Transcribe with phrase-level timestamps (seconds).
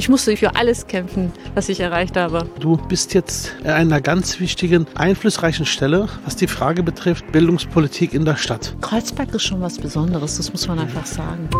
[0.00, 2.48] ich musste für alles kämpfen, was ich erreicht habe.
[2.58, 8.24] Du bist jetzt an einer ganz wichtigen, einflussreichen Stelle, was die Frage betrifft, Bildungspolitik in
[8.24, 8.74] der Stadt.
[8.80, 11.50] Kreuzberg ist schon was Besonderes, das muss man einfach sagen.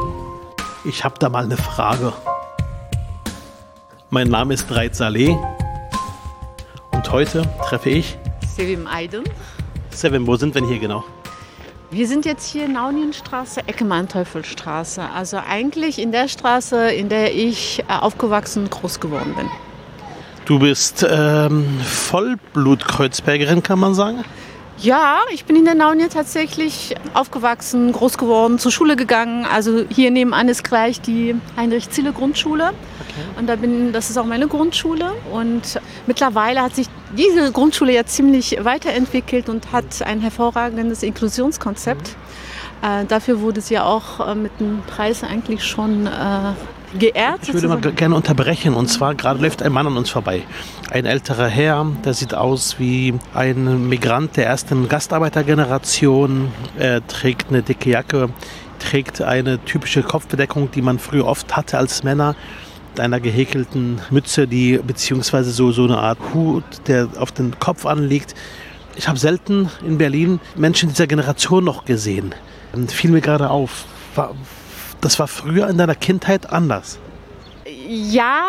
[0.87, 2.15] Ich habe da mal eine Frage.
[4.09, 5.37] Mein Name ist Reit Saleh
[6.93, 8.17] und heute treffe ich
[8.57, 9.25] Sevim Aydın.
[9.91, 11.05] Sevim, wo sind wir denn hier genau?
[11.93, 15.03] Wir sind jetzt hier in Naunienstraße, Ecke Manteufelstraße.
[15.13, 19.51] Also eigentlich in der Straße, in der ich äh, aufgewachsen und groß geworden bin.
[20.45, 24.25] Du bist ähm, Vollblut-Kreuzbergerin, kann man sagen?
[24.79, 29.45] Ja, ich bin in der Naunie tatsächlich aufgewachsen, groß geworden, zur Schule gegangen.
[29.45, 32.73] Also hier nebenan ist gleich die Heinrich-Ziele-Grundschule.
[33.39, 35.13] Und da bin, das ist auch meine Grundschule.
[35.33, 42.17] Und mittlerweile hat sich diese Grundschule ja ziemlich weiterentwickelt und hat ein hervorragendes Inklusionskonzept.
[42.83, 46.53] Äh, dafür wurde sie ja auch äh, mit einem Preis eigentlich schon äh,
[46.99, 47.41] geehrt.
[47.43, 48.75] Ich würde mal gerne unterbrechen.
[48.75, 50.43] Und zwar gerade läuft ein Mann an uns vorbei.
[50.91, 56.51] Ein älterer Herr, der sieht aus wie ein Migrant der ersten Gastarbeitergeneration.
[56.79, 58.31] Er trägt eine dicke Jacke,
[58.79, 62.35] trägt eine typische Kopfbedeckung, die man früher oft hatte als Männer
[63.01, 67.87] mit einer gehäkelten Mütze, die beziehungsweise so, so eine Art Hut, der auf den Kopf
[67.87, 68.35] anliegt.
[68.95, 72.35] Ich habe selten in Berlin Menschen dieser Generation noch gesehen.
[72.89, 73.87] Fiel mir gerade auf.
[74.15, 74.35] War,
[75.01, 76.99] das war früher in deiner Kindheit anders.
[77.93, 78.45] Ja,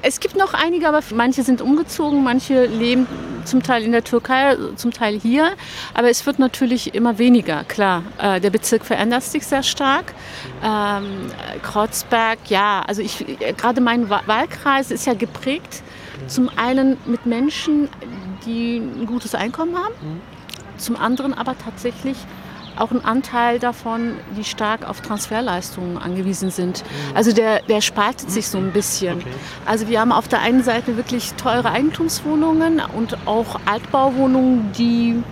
[0.00, 3.06] es gibt noch einige, aber manche sind umgezogen, manche leben
[3.44, 5.52] zum Teil in der Türkei, zum Teil hier.
[5.92, 8.02] Aber es wird natürlich immer weniger, klar.
[8.16, 10.14] Äh, der Bezirk verändert sich sehr stark.
[10.64, 11.26] Ähm,
[11.62, 13.22] Kreuzberg, ja, also ich,
[13.58, 15.82] gerade mein Wahlkreis ist ja geprägt.
[16.26, 17.90] Zum einen mit Menschen,
[18.46, 20.20] die ein gutes Einkommen haben, mhm.
[20.78, 22.16] zum anderen aber tatsächlich
[22.76, 26.82] auch ein Anteil davon, die stark auf Transferleistungen angewiesen sind.
[26.82, 27.16] Mhm.
[27.16, 29.18] Also der, der spaltet sich so ein bisschen.
[29.18, 29.28] Okay.
[29.66, 35.22] Also wir haben auf der einen Seite wirklich teure Eigentumswohnungen und auch Altbauwohnungen, die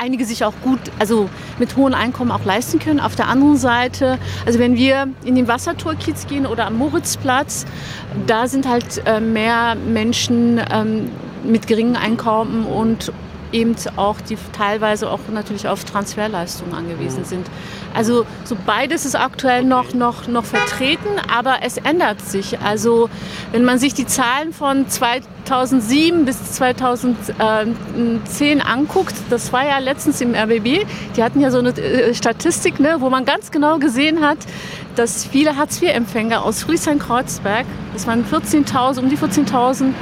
[0.00, 1.28] einige sich auch gut, also
[1.58, 3.00] mit hohem Einkommen auch leisten können.
[3.00, 7.66] Auf der anderen Seite, also wenn wir in den Wassertorkiez gehen oder am Moritzplatz,
[8.26, 11.10] da sind halt äh, mehr Menschen ähm,
[11.44, 13.12] mit geringem Einkommen und
[13.52, 17.46] eben auch die teilweise auch natürlich auf Transferleistungen angewiesen sind.
[17.94, 22.60] Also so beides ist aktuell noch, noch, noch vertreten, aber es ändert sich.
[22.60, 23.08] Also
[23.52, 30.34] wenn man sich die Zahlen von 2007 bis 2010 anguckt, das war ja letztens im
[30.34, 30.86] RBB,
[31.16, 34.38] die hatten ja so eine äh, Statistik, ne, wo man ganz genau gesehen hat,
[34.94, 39.92] dass viele Hartz-IV-Empfänger aus Friedrichshain-Kreuzberg, das waren 14.000, um die 14.000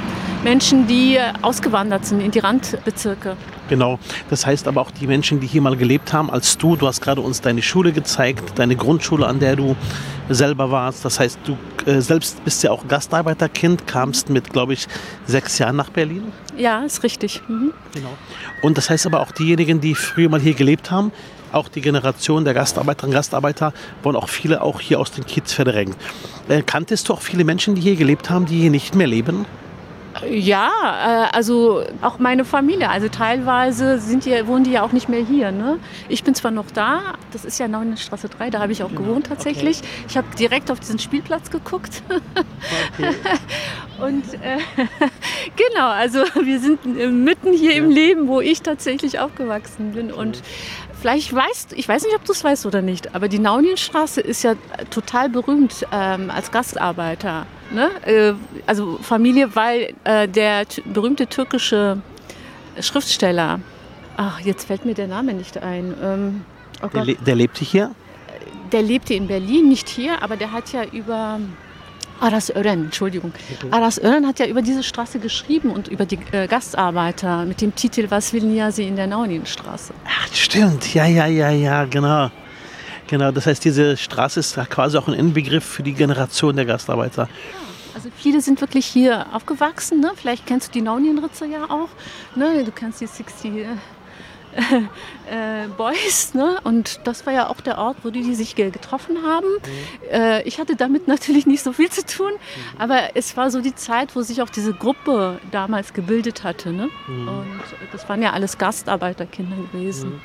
[0.45, 3.35] Menschen, die ausgewandert sind in die Randbezirke.
[3.67, 3.97] Genau.
[4.29, 7.01] Das heißt aber auch die Menschen, die hier mal gelebt haben, als du, du hast
[7.01, 9.75] gerade uns deine Schule gezeigt, deine Grundschule, an der du
[10.29, 11.03] selber warst.
[11.03, 11.57] Das heißt, du
[11.89, 14.87] äh, selbst bist ja auch Gastarbeiterkind, kamst mit, glaube ich,
[15.25, 16.31] sechs Jahren nach Berlin.
[16.55, 17.41] Ja, ist richtig.
[17.47, 17.73] Mhm.
[17.95, 18.13] Genau.
[18.61, 21.11] Und das heißt aber auch diejenigen, die früher mal hier gelebt haben,
[21.53, 23.73] auch die Generation der Gastarbeiterinnen und Gastarbeiter,
[24.03, 25.97] wurden auch viele auch hier aus den Kiez verdrängt.
[26.49, 29.47] Äh, kanntest du auch viele Menschen, die hier gelebt haben, die hier nicht mehr leben?
[30.29, 32.89] Ja, äh, also auch meine Familie.
[32.89, 35.51] Also teilweise sind die, wohnen die ja auch nicht mehr hier.
[35.51, 35.77] Ne?
[36.07, 37.67] Ich bin zwar noch da, das ist ja
[37.97, 39.01] Straße 3, da habe ich auch genau.
[39.01, 39.79] gewohnt tatsächlich.
[39.79, 39.87] Okay.
[40.07, 42.01] Ich habe direkt auf diesen Spielplatz geguckt.
[42.97, 43.13] Okay.
[43.99, 44.57] Und äh,
[45.55, 47.77] genau, also wir sind mitten hier ja.
[47.77, 50.11] im Leben, wo ich tatsächlich aufgewachsen bin.
[50.11, 50.41] Und
[50.99, 54.43] vielleicht weißt, ich weiß nicht, ob du es weißt oder nicht, aber die Naunienstraße ist
[54.43, 54.55] ja
[54.89, 57.45] total berühmt ähm, als Gastarbeiter.
[57.71, 57.89] Ne?
[58.05, 58.33] Äh,
[58.65, 62.01] also Familie, weil äh, der berühmte türkische
[62.79, 63.59] Schriftsteller,
[64.17, 65.93] ach, jetzt fällt mir der Name nicht ein.
[66.01, 66.45] Ähm,
[66.83, 67.91] oh der, le der lebte hier?
[68.71, 71.39] Der lebte in Berlin, nicht hier, aber der hat ja über
[72.19, 73.33] Aras Ören, Entschuldigung.
[73.71, 77.75] Aras Ören hat ja über diese Straße geschrieben und über die äh, Gastarbeiter mit dem
[77.75, 79.93] Titel Was will Niasi in der Naunienstraße.
[80.05, 80.93] Ach, stimmt.
[80.93, 82.29] Ja, ja, ja, ja, genau.
[83.07, 87.29] Genau, das heißt, diese Straße ist quasi auch ein Inbegriff für die Generation der Gastarbeiter.
[87.93, 90.01] Also viele sind wirklich hier aufgewachsen.
[90.01, 90.11] Ne?
[90.15, 91.89] Vielleicht kennst du die Naunienritze ja auch.
[92.35, 92.63] Ne?
[92.65, 93.67] Du kennst die 60 äh,
[95.31, 96.33] äh, Boys.
[96.33, 96.59] Ne?
[96.63, 99.47] Und das war ja auch der Ort, wo die, die sich getroffen haben.
[99.47, 100.11] Mhm.
[100.11, 102.81] Äh, ich hatte damit natürlich nicht so viel zu tun, mhm.
[102.81, 106.71] aber es war so die Zeit, wo sich auch diese Gruppe damals gebildet hatte.
[106.71, 106.89] Ne?
[107.07, 107.27] Mhm.
[107.27, 107.61] Und
[107.93, 110.21] das waren ja alles Gastarbeiterkinder gewesen.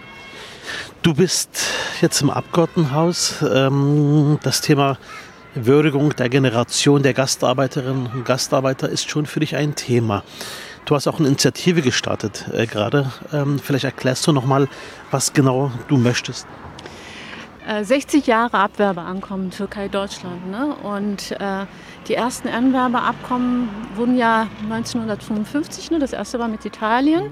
[0.71, 0.95] Mhm.
[1.03, 1.51] Du bist
[2.01, 3.43] jetzt im Abgeordnetenhaus.
[3.43, 4.99] Ähm, das Thema
[5.55, 10.23] Würdigung der Generation der Gastarbeiterinnen und Gastarbeiter ist schon für dich ein Thema.
[10.85, 13.13] Du hast auch eine Initiative gestartet äh, gerade.
[13.33, 14.69] Ähm, vielleicht erklärst du noch mal,
[15.11, 16.47] was genau du möchtest.
[17.83, 20.51] 60 Jahre Abwerbeankommen Türkei-Deutschland.
[20.51, 20.75] Ne?
[20.83, 21.67] Und äh,
[22.09, 25.99] die ersten Anwerbeabkommen wurden ja 1955, ne?
[25.99, 27.31] das erste war mit Italien.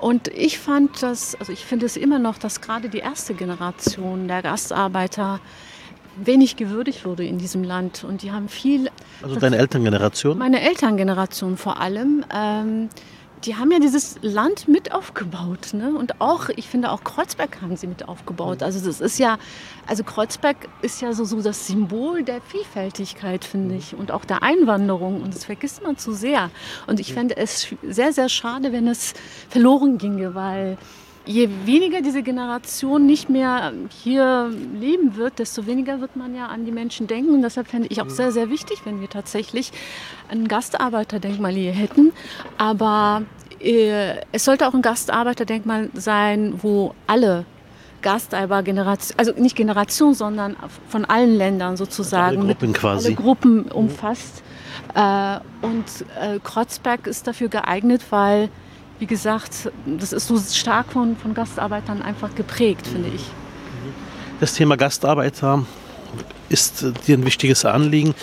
[0.00, 4.28] Und ich fand das, also ich finde es immer noch, dass gerade die erste Generation
[4.28, 5.40] der Gastarbeiter
[6.16, 8.04] wenig gewürdigt wurde in diesem Land.
[8.04, 8.90] Und die haben viel.
[9.22, 10.38] Also deine Elterngeneration?
[10.38, 12.24] Meine Elterngeneration vor allem.
[12.32, 12.88] Ähm,
[13.44, 15.74] die haben ja dieses Land mit aufgebaut.
[15.74, 15.94] Ne?
[15.94, 18.62] Und auch, ich finde, auch Kreuzberg haben sie mit aufgebaut.
[18.62, 19.38] Also das ist ja,
[19.86, 23.94] also Kreuzberg ist ja so, so das Symbol der Vielfältigkeit, finde ich.
[23.94, 25.22] Und auch der Einwanderung.
[25.22, 26.50] Und das vergisst man zu sehr.
[26.86, 29.14] Und ich fände es sehr, sehr schade, wenn es
[29.48, 30.78] verloren ginge, weil
[31.26, 33.72] je weniger diese Generation nicht mehr
[34.02, 37.34] hier leben wird, desto weniger wird man ja an die Menschen denken.
[37.34, 39.72] Und deshalb fände ich auch sehr, sehr wichtig, wenn wir tatsächlich
[40.28, 42.12] ein Gastarbeiterdenkmal hier hätten.
[42.58, 43.22] Aber
[43.60, 47.46] äh, es sollte auch ein Gastarbeiterdenkmal sein, wo alle
[48.02, 50.56] Gastarbeitergenerationen, also nicht Generation, sondern
[50.88, 52.38] von allen Ländern sozusagen.
[52.38, 53.06] Alle Gruppen quasi.
[53.06, 54.42] Alle Gruppen umfasst.
[54.94, 55.84] Äh, und
[56.20, 58.50] äh, Kreuzberg ist dafür geeignet, weil
[59.04, 63.20] wie gesagt, das ist so stark von, von Gastarbeitern einfach geprägt, finde ich.
[64.40, 65.66] Das Thema Gastarbeiter
[66.48, 68.14] ist dir ein wichtiges Anliegen,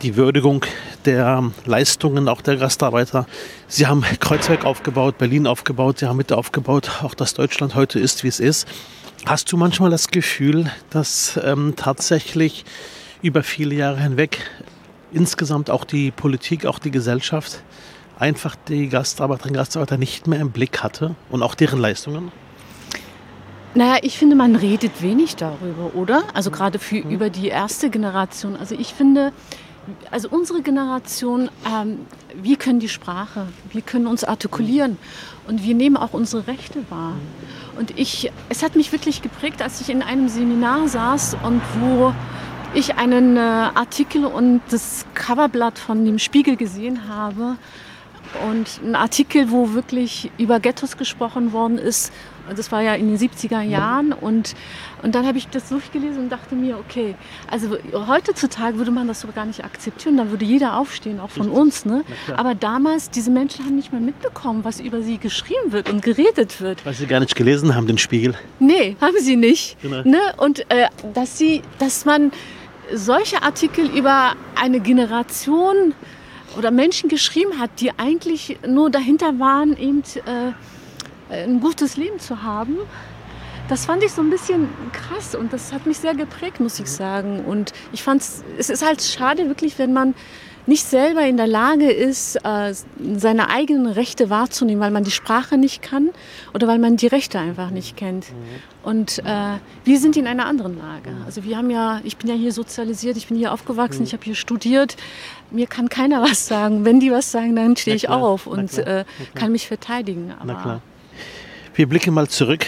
[0.00, 0.64] die Würdigung
[1.04, 3.26] der Leistungen auch der Gastarbeiter.
[3.68, 8.24] Sie haben Kreuzberg aufgebaut, Berlin aufgebaut, Sie haben Mitte aufgebaut, auch dass Deutschland heute ist,
[8.24, 8.66] wie es ist.
[9.26, 12.64] Hast du manchmal das Gefühl, dass ähm, tatsächlich
[13.20, 14.38] über viele Jahre hinweg
[15.12, 17.62] insgesamt auch die Politik, auch die Gesellschaft
[18.20, 22.30] einfach die Gastarbeiterinnen und Gastarbeiter nicht mehr im Blick hatte und auch deren Leistungen?
[23.74, 26.24] Naja, ich finde, man redet wenig darüber, oder?
[26.34, 27.10] Also gerade für, mhm.
[27.10, 28.56] über die erste Generation.
[28.56, 29.32] Also ich finde,
[30.10, 32.00] also unsere Generation, ähm,
[32.34, 34.98] wir können die Sprache, wir können uns artikulieren
[35.46, 37.14] und wir nehmen auch unsere Rechte wahr.
[37.78, 42.12] Und ich, es hat mich wirklich geprägt, als ich in einem Seminar saß und wo
[42.74, 47.56] ich einen äh, Artikel und das Coverblatt von dem Spiegel gesehen habe
[48.48, 52.12] und ein Artikel, wo wirklich über Ghettos gesprochen worden ist.
[52.56, 54.12] Das war ja in den 70er Jahren.
[54.12, 54.54] Und,
[55.02, 57.14] und dann habe ich das durchgelesen und dachte mir, okay,
[57.48, 60.16] also heutzutage würde man das so gar nicht akzeptieren.
[60.16, 61.84] Da würde jeder aufstehen, auch von uns.
[61.84, 62.02] Ne?
[62.36, 66.60] Aber damals, diese Menschen haben nicht mehr mitbekommen, was über sie geschrieben wird und geredet
[66.60, 66.84] wird.
[66.84, 68.34] Weil sie gar nicht gelesen haben, den Spiegel.
[68.58, 69.80] Nee, haben sie nicht.
[69.82, 70.02] Genau.
[70.02, 70.20] Ne?
[70.36, 72.32] Und äh, dass, sie, dass man
[72.92, 75.94] solche Artikel über eine Generation
[76.56, 82.42] oder Menschen geschrieben hat, die eigentlich nur dahinter waren, eben äh, ein gutes Leben zu
[82.42, 82.76] haben.
[83.68, 86.90] Das fand ich so ein bisschen krass und das hat mich sehr geprägt, muss ich
[86.90, 87.44] sagen.
[87.44, 88.22] Und ich fand
[88.58, 90.14] es ist halt schade wirklich, wenn man
[90.66, 92.74] nicht selber in der Lage ist, äh,
[93.16, 96.10] seine eigenen Rechte wahrzunehmen, weil man die Sprache nicht kann
[96.54, 98.26] oder weil man die Rechte einfach nicht kennt.
[98.82, 101.10] Und äh, wir sind in einer anderen Lage.
[101.26, 104.24] Also wir haben ja, ich bin ja hier sozialisiert, ich bin hier aufgewachsen, ich habe
[104.24, 104.96] hier studiert.
[105.50, 106.84] Mir kann keiner was sagen.
[106.84, 109.04] Wenn die was sagen, dann stehe ich auf und äh,
[109.34, 110.32] kann mich verteidigen.
[110.38, 110.82] Aber Na klar.
[111.74, 112.66] Wir blicken mal zurück.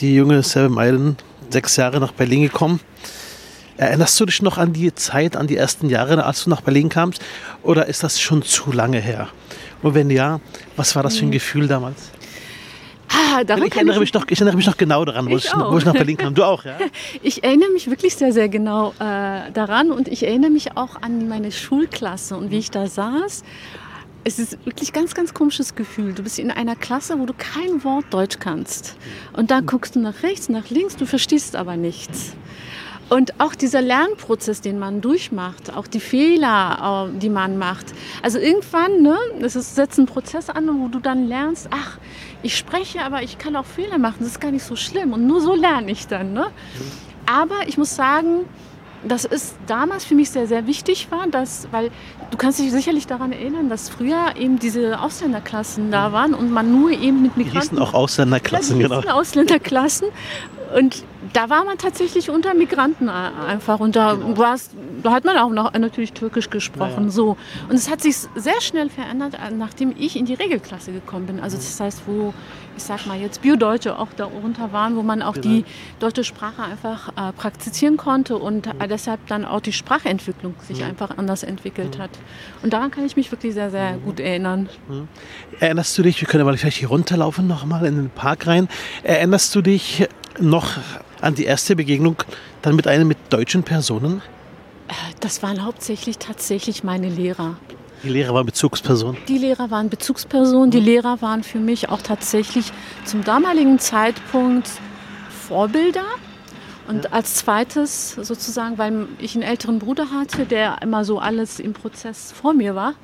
[0.00, 1.16] Die junge Seven Meilen,
[1.50, 2.80] sechs Jahre nach Berlin gekommen.
[3.76, 6.88] Erinnerst du dich noch an die Zeit, an die ersten Jahre, als du nach Berlin
[6.88, 7.20] kamst?
[7.62, 9.28] Oder ist das schon zu lange her?
[9.82, 10.40] Und wenn ja,
[10.76, 11.32] was war das für ein hm.
[11.32, 12.10] Gefühl damals?
[13.34, 15.76] Ah, ich, erinnere mich noch, ich erinnere mich noch genau daran, wo ich, ich wo
[15.76, 16.34] ich, nach Berlin kam.
[16.34, 16.76] Du auch, ja?
[17.22, 21.28] Ich erinnere mich wirklich sehr, sehr genau äh, daran und ich erinnere mich auch an
[21.28, 23.42] meine Schulklasse und wie ich da saß.
[24.22, 26.14] Es ist wirklich ein ganz, ganz komisches Gefühl.
[26.14, 28.96] Du bist in einer Klasse, wo du kein Wort Deutsch kannst.
[29.34, 32.34] Und da guckst du nach rechts, nach links, du verstehst aber nichts.
[33.10, 37.86] Und auch dieser Lernprozess, den man durchmacht, auch die Fehler, äh, die man macht.
[38.22, 41.98] Also irgendwann, ne, das ist, setzt ein Prozess an, wo du dann lernst, ach,
[42.44, 45.14] ich spreche, aber ich kann auch Fehler machen, das ist gar nicht so schlimm.
[45.14, 46.34] Und nur so lerne ich dann.
[46.34, 46.46] Ne?
[47.26, 48.44] Aber ich muss sagen,
[49.06, 51.90] das ist damals für mich sehr, sehr wichtig war, dass, weil
[52.30, 56.70] du kannst dich sicherlich daran erinnern, dass früher eben diese Ausländerklassen da waren und man
[56.70, 57.52] nur eben mit Migranten...
[57.52, 59.14] Die hießen auch Ausländerklassen, ja, die genau.
[59.14, 60.08] Ausländerklassen
[60.74, 63.78] und da war man tatsächlich unter Migranten einfach.
[63.78, 64.34] Und da, genau.
[65.02, 67.04] da hat man auch noch natürlich Türkisch gesprochen.
[67.04, 67.10] Ja.
[67.10, 67.36] So.
[67.68, 71.40] Und es hat sich sehr schnell verändert, nachdem ich in die Regelklasse gekommen bin.
[71.40, 72.34] Also das heißt, wo,
[72.76, 75.48] ich sag mal jetzt Biodeutsche auch darunter waren, wo man auch genau.
[75.48, 75.64] die
[76.00, 78.88] deutsche Sprache einfach äh, praktizieren konnte und mhm.
[78.88, 80.86] deshalb dann auch die Sprachentwicklung sich mhm.
[80.86, 82.02] einfach anders entwickelt mhm.
[82.02, 82.10] hat.
[82.62, 84.68] Und daran kann ich mich wirklich sehr, sehr gut erinnern.
[85.60, 88.68] Erinnerst du dich, wir können aber vielleicht hier runterlaufen nochmal in den Park rein.
[89.02, 90.06] Erinnerst du dich
[90.38, 90.78] noch
[91.20, 92.16] an die erste Begegnung
[92.62, 94.22] dann mit einer mit deutschen Personen?
[94.88, 97.56] Äh, das waren hauptsächlich tatsächlich meine Lehrer.
[98.04, 99.16] Die Lehrer waren Bezugspersonen?
[99.28, 100.70] Die Lehrer waren Bezugspersonen.
[100.70, 102.70] Die Lehrer waren für mich auch tatsächlich
[103.04, 104.68] zum damaligen Zeitpunkt
[105.30, 106.04] Vorbilder.
[106.86, 107.10] Und ja.
[107.12, 112.30] als zweites sozusagen, weil ich einen älteren Bruder hatte, der immer so alles im Prozess
[112.32, 112.94] vor mir war,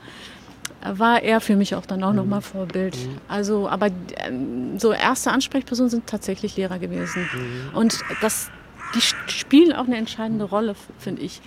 [0.83, 2.17] war er für mich auch dann auch mhm.
[2.17, 2.97] nochmal Vorbild.
[2.97, 3.19] Mhm.
[3.27, 3.89] Also, aber
[4.19, 7.29] ähm, so erste Ansprechpersonen sind tatsächlich Lehrer gewesen.
[7.33, 7.77] Mhm.
[7.77, 8.51] Und das,
[8.95, 11.41] die spielen auch eine entscheidende Rolle, finde ich.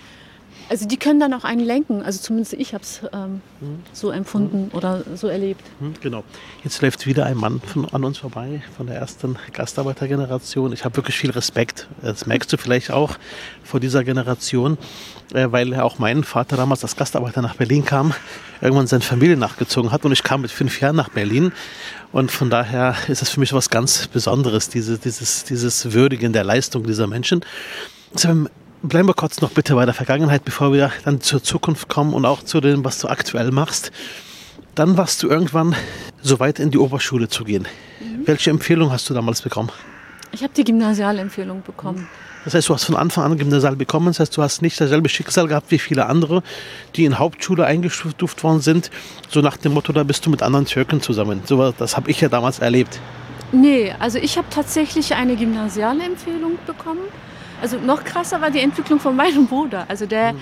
[0.68, 2.02] Also die können dann auch einen lenken.
[2.02, 3.82] Also zumindest ich habe es ähm, mhm.
[3.92, 4.76] so empfunden mhm.
[4.76, 5.62] oder so erlebt.
[5.80, 6.24] Mhm, genau.
[6.62, 10.72] Jetzt läuft wieder ein Mann von, an uns vorbei, von der ersten Gastarbeitergeneration.
[10.72, 11.88] Ich habe wirklich viel Respekt.
[12.02, 13.16] Das merkst du vielleicht auch
[13.62, 14.78] vor dieser Generation,
[15.32, 18.14] äh, weil auch mein Vater damals als Gastarbeiter nach Berlin kam,
[18.60, 21.52] irgendwann seine Familie nachgezogen hat und ich kam mit fünf Jahren nach Berlin.
[22.12, 26.44] Und von daher ist es für mich was ganz Besonderes, diese, dieses, dieses Würdigen der
[26.44, 27.44] Leistung dieser Menschen
[28.88, 32.26] bleiben wir kurz noch bitte bei der Vergangenheit, bevor wir dann zur Zukunft kommen und
[32.26, 33.90] auch zu dem, was du aktuell machst.
[34.74, 35.74] Dann warst du irgendwann
[36.20, 37.66] so weit in die Oberschule zu gehen.
[38.00, 38.26] Mhm.
[38.26, 39.70] Welche Empfehlung hast du damals bekommen?
[40.32, 42.08] Ich habe die Gymnasialempfehlung bekommen.
[42.44, 44.06] Das heißt, du hast von Anfang an Gymnasial bekommen.
[44.06, 46.42] Das heißt, du hast nicht dasselbe Schicksal gehabt wie viele andere,
[46.96, 48.90] die in Hauptschule eingestuft worden sind.
[49.30, 51.42] So nach dem Motto, da bist du mit anderen Türken zusammen.
[51.46, 53.00] So, das habe ich ja damals erlebt.
[53.52, 57.02] Nee, also ich habe tatsächlich eine Gymnasialempfehlung bekommen.
[57.64, 59.86] Also noch krasser war die Entwicklung von meinem Bruder.
[59.88, 60.38] Also der, mhm.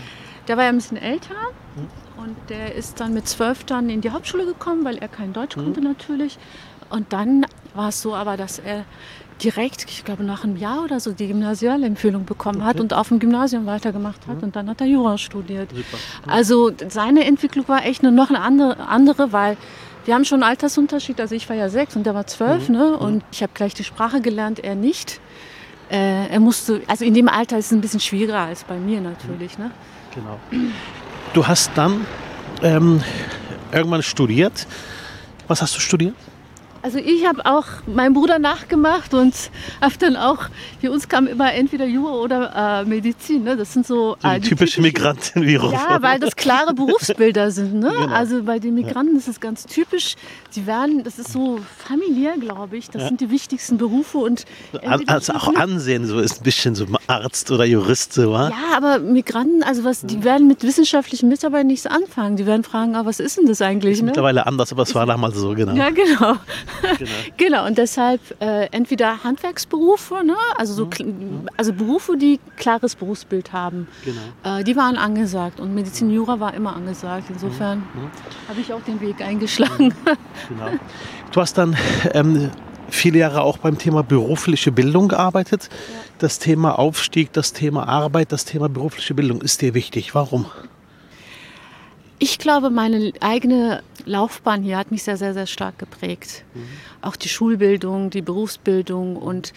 [0.48, 1.36] der war ja ein bisschen älter
[1.76, 2.20] mhm.
[2.20, 5.56] und der ist dann mit zwölf dann in die Hauptschule gekommen, weil er kein Deutsch
[5.56, 5.62] mhm.
[5.62, 6.36] konnte natürlich.
[6.90, 8.84] Und dann war es so aber, dass er
[9.40, 12.70] direkt, ich glaube nach einem Jahr oder so, die Gymnasialempfehlung bekommen okay.
[12.70, 14.42] hat und auf dem Gymnasium weitergemacht hat mhm.
[14.42, 15.70] und dann hat er Jura studiert.
[15.70, 15.98] Super.
[16.26, 19.56] Also seine Entwicklung war echt noch eine andere, andere weil
[20.06, 21.20] wir haben schon einen Altersunterschied.
[21.20, 22.74] Also ich war ja sechs und der war zwölf mhm.
[22.74, 22.96] ne?
[22.98, 23.06] Mhm.
[23.06, 25.20] und ich habe gleich die Sprache gelernt, er nicht
[25.92, 29.00] äh, er musste, also in dem Alter ist es ein bisschen schwieriger als bei mir
[29.00, 29.58] natürlich.
[29.58, 29.70] Ne?
[30.14, 30.40] Genau.
[31.34, 32.06] Du hast dann
[32.62, 33.02] ähm,
[33.72, 34.66] irgendwann studiert.
[35.48, 36.14] Was hast du studiert?
[36.82, 39.34] Also ich habe auch meinem Bruder nachgemacht und
[39.80, 40.38] habe dann auch,
[40.80, 43.44] für uns kam immer entweder Jura oder äh, Medizin.
[43.44, 43.56] Ne?
[43.56, 45.72] Das sind so, äh, die typische Migrantenvirus.
[45.72, 47.74] Ja, weil das klare Berufsbilder sind.
[47.74, 47.92] Ne?
[47.96, 48.12] Genau.
[48.12, 50.16] Also bei den Migranten ist es ganz typisch.
[50.56, 52.90] Die werden, das ist so familiär, glaube ich.
[52.90, 53.08] Das ja.
[53.08, 54.44] sind die wichtigsten Berufe und
[55.06, 58.32] also auch Ansehen so ist ein bisschen so Arzt oder Jurist so.
[58.32, 58.48] Wa?
[58.48, 62.36] Ja, aber Migranten, also was, die werden mit wissenschaftlichen Mitarbeitern nichts anfangen.
[62.36, 63.92] Die werden fragen, ah, was ist denn das eigentlich?
[63.92, 64.06] Ist ne?
[64.06, 65.74] Mittlerweile anders, aber es war damals so genau.
[65.74, 66.36] Ja, genau.
[66.98, 67.10] Genau.
[67.36, 70.36] genau, und deshalb äh, entweder Handwerksberufe, ne?
[70.56, 71.48] also, so, mhm.
[71.56, 74.58] also Berufe, die klares Berufsbild haben, genau.
[74.58, 77.24] äh, die waren angesagt und Medizin Jura war immer angesagt.
[77.30, 78.02] Insofern mhm.
[78.02, 78.10] mhm.
[78.48, 79.86] habe ich auch den Weg eingeschlagen.
[79.86, 80.16] Mhm.
[80.48, 80.70] Genau.
[81.32, 81.76] Du hast dann
[82.12, 82.50] ähm,
[82.88, 85.68] viele Jahre auch beim Thema berufliche Bildung gearbeitet.
[85.70, 85.98] Ja.
[86.18, 90.14] Das Thema Aufstieg, das Thema Arbeit, das Thema berufliche Bildung ist dir wichtig.
[90.14, 90.46] Warum?
[92.18, 96.44] Ich glaube, meine eigene Laufbahn hier hat mich sehr, sehr, sehr stark geprägt.
[96.54, 96.62] Mhm.
[97.00, 99.52] Auch die Schulbildung, die Berufsbildung und,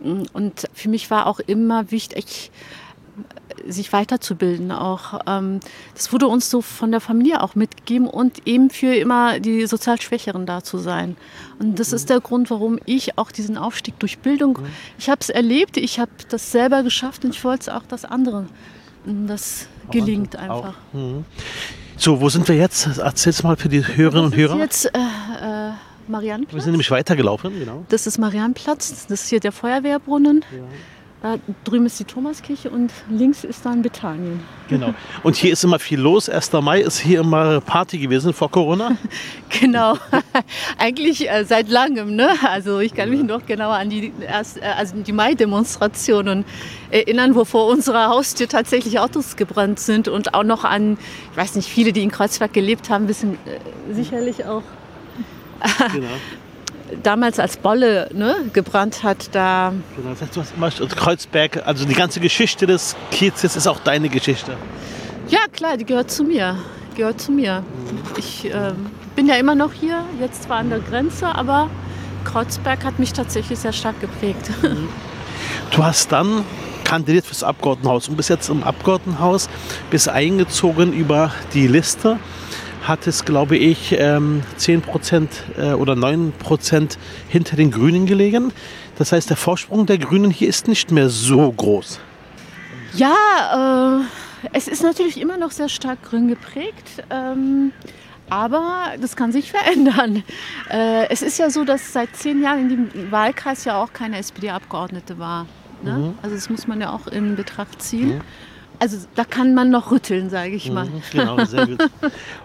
[0.00, 2.50] und für mich war auch immer wichtig,
[3.66, 4.72] sich weiterzubilden.
[4.72, 5.60] Auch ähm,
[5.94, 10.00] das wurde uns so von der Familie auch mitgegeben und eben für immer die sozial
[10.00, 11.16] Schwächeren da zu sein.
[11.58, 12.08] Und das ist mhm.
[12.08, 14.66] der Grund, warum ich auch diesen Aufstieg durch Bildung, mhm.
[14.98, 18.46] ich habe es erlebt, ich habe das selber geschafft und ich wollte auch, dass andere
[19.04, 20.74] das gelingt einfach.
[20.92, 21.24] Mhm.
[22.00, 22.98] So, wo sind wir jetzt?
[22.98, 24.56] Erzähl's mal für die Hörerinnen und Hörer.
[24.58, 25.72] Jetzt äh, äh,
[26.06, 26.54] Mariannenplatz.
[26.54, 27.84] Wir sind nämlich weitergelaufen, genau.
[27.88, 30.44] Das ist Mariannenplatz, das ist hier der Feuerwehrbrunnen.
[30.52, 30.58] Ja.
[31.20, 34.40] Da drüben ist die Thomaskirche und links ist dann Bethanien.
[34.68, 34.94] Genau.
[35.24, 36.28] Und hier ist immer viel los.
[36.28, 36.52] 1.
[36.52, 38.96] Mai ist hier immer Party gewesen vor Corona.
[39.60, 39.98] genau.
[40.78, 42.14] Eigentlich äh, seit langem.
[42.14, 42.30] Ne?
[42.48, 46.44] Also ich kann mich noch genauer an die, erst, äh, also die Mai-Demonstrationen
[46.92, 50.98] erinnern, wo vor unserer Haustür tatsächlich Autos gebrannt sind und auch noch an,
[51.32, 54.62] ich weiß nicht, viele, die in Kreuzberg gelebt haben, wissen äh, sicherlich auch.
[55.92, 56.06] genau
[57.02, 59.72] damals als Bolle ne, gebrannt hat, da.
[59.96, 63.80] Genau, das heißt, du hast immer Kreuzberg, also die ganze Geschichte des Kiezes ist auch
[63.80, 64.56] deine Geschichte.
[65.28, 66.56] Ja, klar, die gehört zu mir.
[66.96, 67.62] Gehört zu mir.
[68.16, 68.72] Ich äh,
[69.14, 71.70] bin ja immer noch hier, jetzt zwar an der Grenze, aber
[72.24, 74.50] Kreuzberg hat mich tatsächlich sehr stark geprägt.
[75.70, 76.44] Du hast dann
[76.82, 79.48] kandidiert fürs Abgeordnetenhaus und bist jetzt im Abgeordnetenhaus,
[79.90, 82.18] bist eingezogen über die Liste
[82.88, 86.96] hat es, glaube ich, 10% ähm, äh, oder 9%
[87.28, 88.52] hinter den Grünen gelegen.
[88.96, 92.00] Das heißt, der Vorsprung der Grünen hier ist nicht mehr so groß.
[92.94, 97.04] Ja, äh, es ist natürlich immer noch sehr stark grün geprägt.
[97.10, 97.72] Ähm,
[98.30, 100.22] aber das kann sich verändern.
[100.70, 104.18] Äh, es ist ja so, dass seit zehn Jahren in dem Wahlkreis ja auch keine
[104.18, 105.46] SPD-Abgeordnete war.
[105.82, 105.92] Ne?
[105.92, 106.14] Mhm.
[106.22, 108.16] Also das muss man ja auch in Betracht ziehen.
[108.16, 108.20] Mhm.
[108.78, 110.84] Also da kann man noch rütteln, sage ich mal.
[110.86, 111.90] Mhm, genau, sehr gut.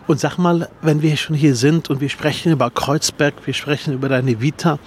[0.08, 3.94] Und sag mal, wenn wir schon hier sind und wir sprechen über Kreuzberg, wir sprechen
[3.94, 4.80] über deine Vita,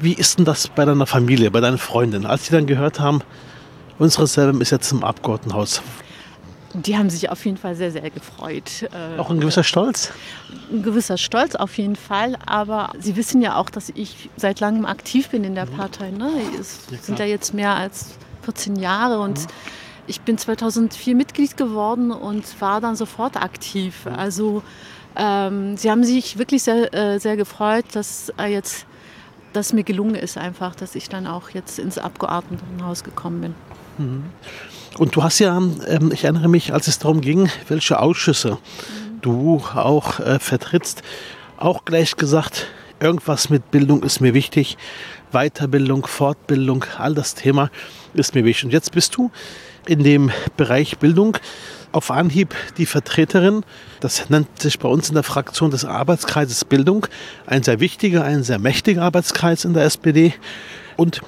[0.00, 2.24] wie ist denn das bei deiner Familie, bei deinen Freunden?
[2.24, 3.22] Als sie dann gehört haben,
[4.00, 5.82] Unsere Selben ist jetzt im Abgeordnetenhaus.
[6.72, 8.88] Die haben sich auf jeden Fall sehr, sehr gefreut.
[8.94, 10.10] Äh, auch ein gewisser Stolz?
[10.72, 12.38] Ein gewisser Stolz auf jeden Fall.
[12.46, 15.76] Aber Sie wissen ja auch, dass ich seit langem aktiv bin in der mhm.
[15.76, 16.12] Partei.
[16.12, 16.30] Ne?
[16.58, 18.12] Es sind ja jetzt mehr als
[18.44, 19.46] 14 Jahre und mhm.
[20.10, 24.04] Ich bin 2004 Mitglied geworden und war dann sofort aktiv.
[24.04, 24.14] Mhm.
[24.14, 24.62] Also
[25.16, 28.86] ähm, Sie haben sich wirklich sehr, äh, sehr gefreut, dass äh, jetzt
[29.52, 33.54] dass mir gelungen ist einfach, dass ich dann auch jetzt ins Abgeordnetenhaus gekommen bin.
[33.98, 34.24] Mhm.
[34.96, 38.58] Und du hast ja, ähm, ich erinnere mich, als es darum ging, welche Ausschüsse
[39.22, 41.02] du auch äh, vertrittst,
[41.56, 42.68] auch gleich gesagt,
[43.00, 44.78] irgendwas mit Bildung ist mir wichtig,
[45.32, 47.70] Weiterbildung, Fortbildung, all das Thema
[48.14, 48.66] ist mir wichtig.
[48.66, 49.30] Und jetzt bist du
[49.86, 51.36] in dem Bereich Bildung
[51.92, 53.64] auf Anhieb die Vertreterin,
[54.00, 57.06] das nennt sich bei uns in der Fraktion des Arbeitskreises Bildung,
[57.46, 60.34] ein sehr wichtiger, ein sehr mächtiger Arbeitskreis in der SPD
[60.96, 61.20] und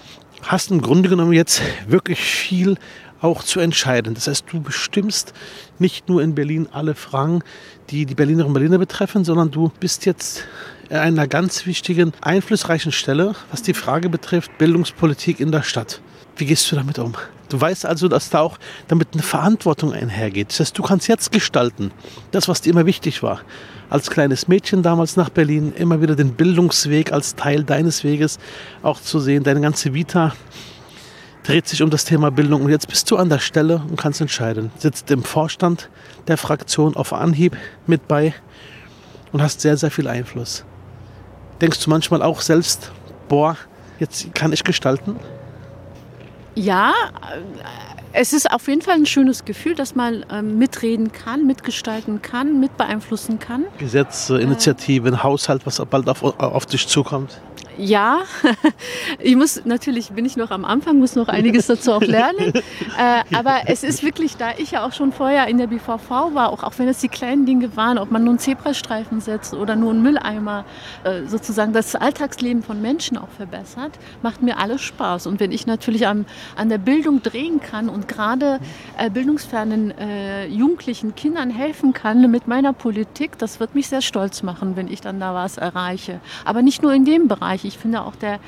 [0.43, 2.77] hast im Grunde genommen jetzt wirklich viel
[3.21, 4.15] auch zu entscheiden.
[4.15, 5.33] Das heißt, du bestimmst
[5.79, 7.43] nicht nur in Berlin alle Fragen,
[7.91, 10.45] die die Berlinerinnen und Berliner betreffen, sondern du bist jetzt
[10.91, 16.01] an einer ganz wichtigen, einflussreichen Stelle, was die Frage betrifft, Bildungspolitik in der Stadt.
[16.37, 17.15] Wie gehst du damit um?
[17.53, 20.49] Du weißt also, dass da auch damit eine Verantwortung einhergeht.
[20.49, 21.91] Das heißt, du kannst jetzt gestalten,
[22.31, 23.43] das, was dir immer wichtig war.
[23.91, 28.39] Als kleines Mädchen damals nach Berlin, immer wieder den Bildungsweg als Teil deines Weges
[28.83, 30.35] auch zu sehen, deine ganze Vita
[31.43, 32.63] dreht sich um das Thema Bildung.
[32.63, 34.71] Und jetzt bist du an der Stelle und kannst entscheiden.
[34.79, 35.91] Sitzt im Vorstand
[36.29, 37.55] der Fraktion auf Anhieb
[37.87, 38.33] mit bei
[39.31, 40.65] und hast sehr, sehr viel Einfluss.
[41.61, 42.93] Denkst du manchmal auch selbst,
[43.29, 43.59] boah,
[43.99, 45.17] jetzt kann ich gestalten?
[46.55, 46.93] Ja,
[48.13, 52.61] es ist auf jeden Fall ein schönes Gefühl, dass man ähm, mitreden kann, mitgestalten kann,
[52.61, 53.65] mitbeeinflussen kann.
[53.79, 57.41] Gesetze, Initiativen, äh, Haushalt, was bald auf, auf dich zukommt
[57.79, 58.23] ja,
[59.19, 62.53] ich muss natürlich bin ich noch am Anfang, muss noch einiges dazu auch lernen.
[62.99, 66.51] äh, aber es ist wirklich, da ich ja auch schon vorher in der BVV war,
[66.51, 69.77] auch, auch wenn es die kleinen Dinge waren, ob man nur einen Zebrastreifen setzt oder
[69.77, 70.65] nur einen Mülleimer,
[71.05, 75.27] äh, sozusagen das Alltagsleben von Menschen auch verbessert, macht mir alles Spaß.
[75.27, 76.25] Und wenn ich natürlich am,
[76.57, 78.61] an der Bildung drehen kann und gerade
[78.99, 84.43] äh, bildungsfernen äh, Jugendlichen, Kindern helfen kann mit meiner Politik, das wird mich sehr stolz
[84.43, 86.21] machen, wenn ich dann da was erreiche.
[86.45, 87.62] Aber nicht nur in dem Bereich.
[87.63, 87.75] Bereich.
[87.75, 88.41] Ich finde auch der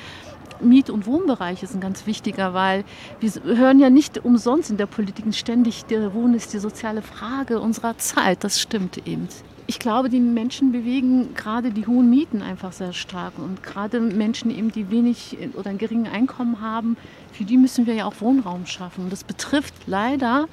[0.61, 2.85] Miet- und Wohnbereich ist ein ganz wichtiger, weil
[3.21, 7.61] wir hören ja nicht umsonst in der Politik ständig, der Wohnen ist die soziale Frage
[7.61, 8.45] unserer Zeit.
[8.45, 9.29] Das stimmt eben.
[9.67, 13.39] Ich glaube, die Menschen bewegen gerade die hohen Mieten einfach sehr stark.
[13.39, 16.99] Und gerade Menschen, eben, die wenig oder ein geringes Einkommen haben,
[17.33, 19.05] für die müssen wir ja auch Wohnraum schaffen.
[19.05, 20.49] Und das betrifft leider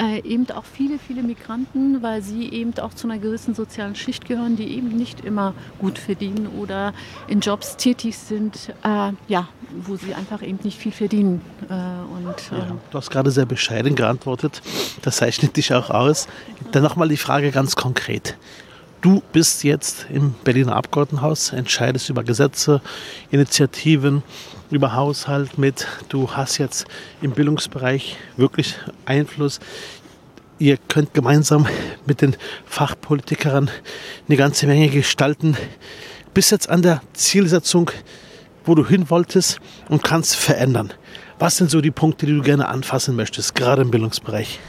[0.00, 4.24] äh, eben auch viele, viele Migranten, weil sie eben auch zu einer gewissen sozialen Schicht
[4.26, 6.94] gehören, die eben nicht immer gut verdienen oder
[7.28, 9.48] in Jobs tätig sind, äh, ja,
[9.82, 11.42] wo sie einfach eben nicht viel verdienen.
[11.68, 14.62] Äh, und, ja, ähm, du hast gerade sehr bescheiden geantwortet.
[15.02, 16.28] Das zeichnet dich auch aus.
[16.72, 18.36] Dann nochmal die Frage ganz konkret.
[19.00, 22.82] Du bist jetzt im Berliner Abgeordnetenhaus, entscheidest über Gesetze,
[23.30, 24.22] Initiativen,
[24.70, 25.86] über Haushalt mit.
[26.10, 26.84] Du hast jetzt
[27.22, 29.58] im Bildungsbereich wirklich Einfluss.
[30.58, 31.66] Ihr könnt gemeinsam
[32.04, 32.36] mit den
[32.66, 33.70] Fachpolitikern
[34.28, 35.56] eine ganze Menge gestalten.
[36.34, 37.90] Bis jetzt an der Zielsetzung,
[38.66, 40.92] wo du hin wolltest und kannst verändern.
[41.38, 44.60] Was sind so die Punkte, die du gerne anfassen möchtest, gerade im Bildungsbereich?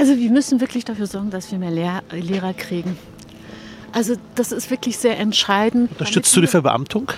[0.00, 2.96] Also wir müssen wirklich dafür sorgen, dass wir mehr Lehr Lehrer kriegen.
[3.92, 5.90] Also das ist wirklich sehr entscheidend.
[5.90, 7.12] Unterstützt du die Verbeamtung?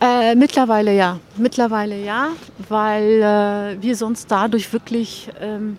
[0.00, 1.20] Äh, mittlerweile ja.
[1.36, 2.28] Mittlerweile ja,
[2.70, 5.76] weil äh, wir sonst dadurch wirklich ähm,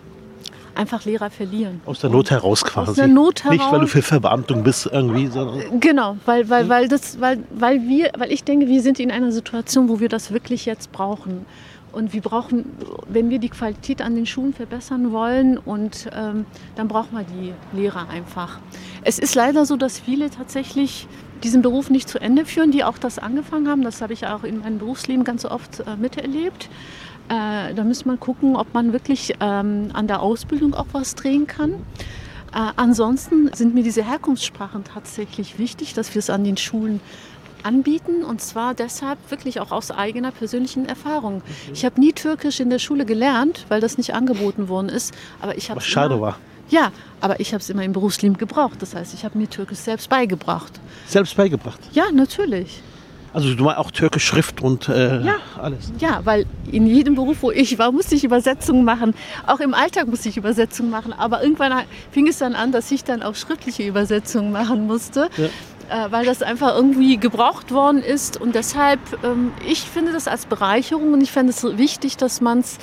[0.76, 1.80] einfach Lehrer verlieren.
[1.84, 2.90] Aus der Not heraus quasi.
[2.92, 3.58] Aus der Not heraus.
[3.58, 5.80] Nicht, weil du für Verbeamtung bist irgendwie, sondern.
[5.80, 9.32] Genau, weil, weil, weil, das, weil, weil, wir, weil ich denke, wir sind in einer
[9.32, 11.44] Situation, wo wir das wirklich jetzt brauchen.
[11.92, 12.64] Und wir brauchen,
[13.08, 16.44] wenn wir die Qualität an den Schulen verbessern wollen, und ähm,
[16.76, 18.58] dann brauchen wir die Lehrer einfach.
[19.02, 21.08] Es ist leider so, dass viele tatsächlich
[21.42, 23.82] diesen Beruf nicht zu Ende führen, die auch das angefangen haben.
[23.82, 26.68] Das habe ich auch in meinem Berufsleben ganz oft äh, miterlebt.
[27.28, 31.46] Äh, da muss man gucken, ob man wirklich ähm, an der Ausbildung auch was drehen
[31.46, 31.72] kann.
[32.52, 37.00] Äh, ansonsten sind mir diese Herkunftssprachen tatsächlich wichtig, dass wir es an den Schulen
[37.64, 41.42] anbieten und zwar deshalb wirklich auch aus eigener persönlichen Erfahrung.
[41.72, 45.56] Ich habe nie Türkisch in der Schule gelernt, weil das nicht angeboten worden ist, aber
[45.56, 46.38] ich habe schade war.
[46.70, 48.80] Ja, aber ich habe es immer im Berufsleben gebraucht.
[48.80, 50.80] Das heißt, ich habe mir Türkisch selbst beigebracht.
[51.06, 51.80] Selbst beigebracht?
[51.92, 52.82] Ja, natürlich.
[53.32, 55.36] Also du meinst auch türkisch Schrift und äh, ja.
[55.60, 55.92] alles?
[55.98, 59.14] Ja, weil in jedem Beruf, wo ich war, musste ich Übersetzungen machen.
[59.46, 61.12] Auch im Alltag musste ich Übersetzungen machen.
[61.12, 65.28] Aber irgendwann fing es dann an, dass ich dann auch schriftliche Übersetzungen machen musste.
[65.36, 65.48] Ja.
[65.88, 68.40] Äh, weil das einfach irgendwie gebraucht worden ist.
[68.40, 72.60] Und deshalb, ähm, ich finde das als Bereicherung und ich fände es wichtig, dass man
[72.60, 72.78] es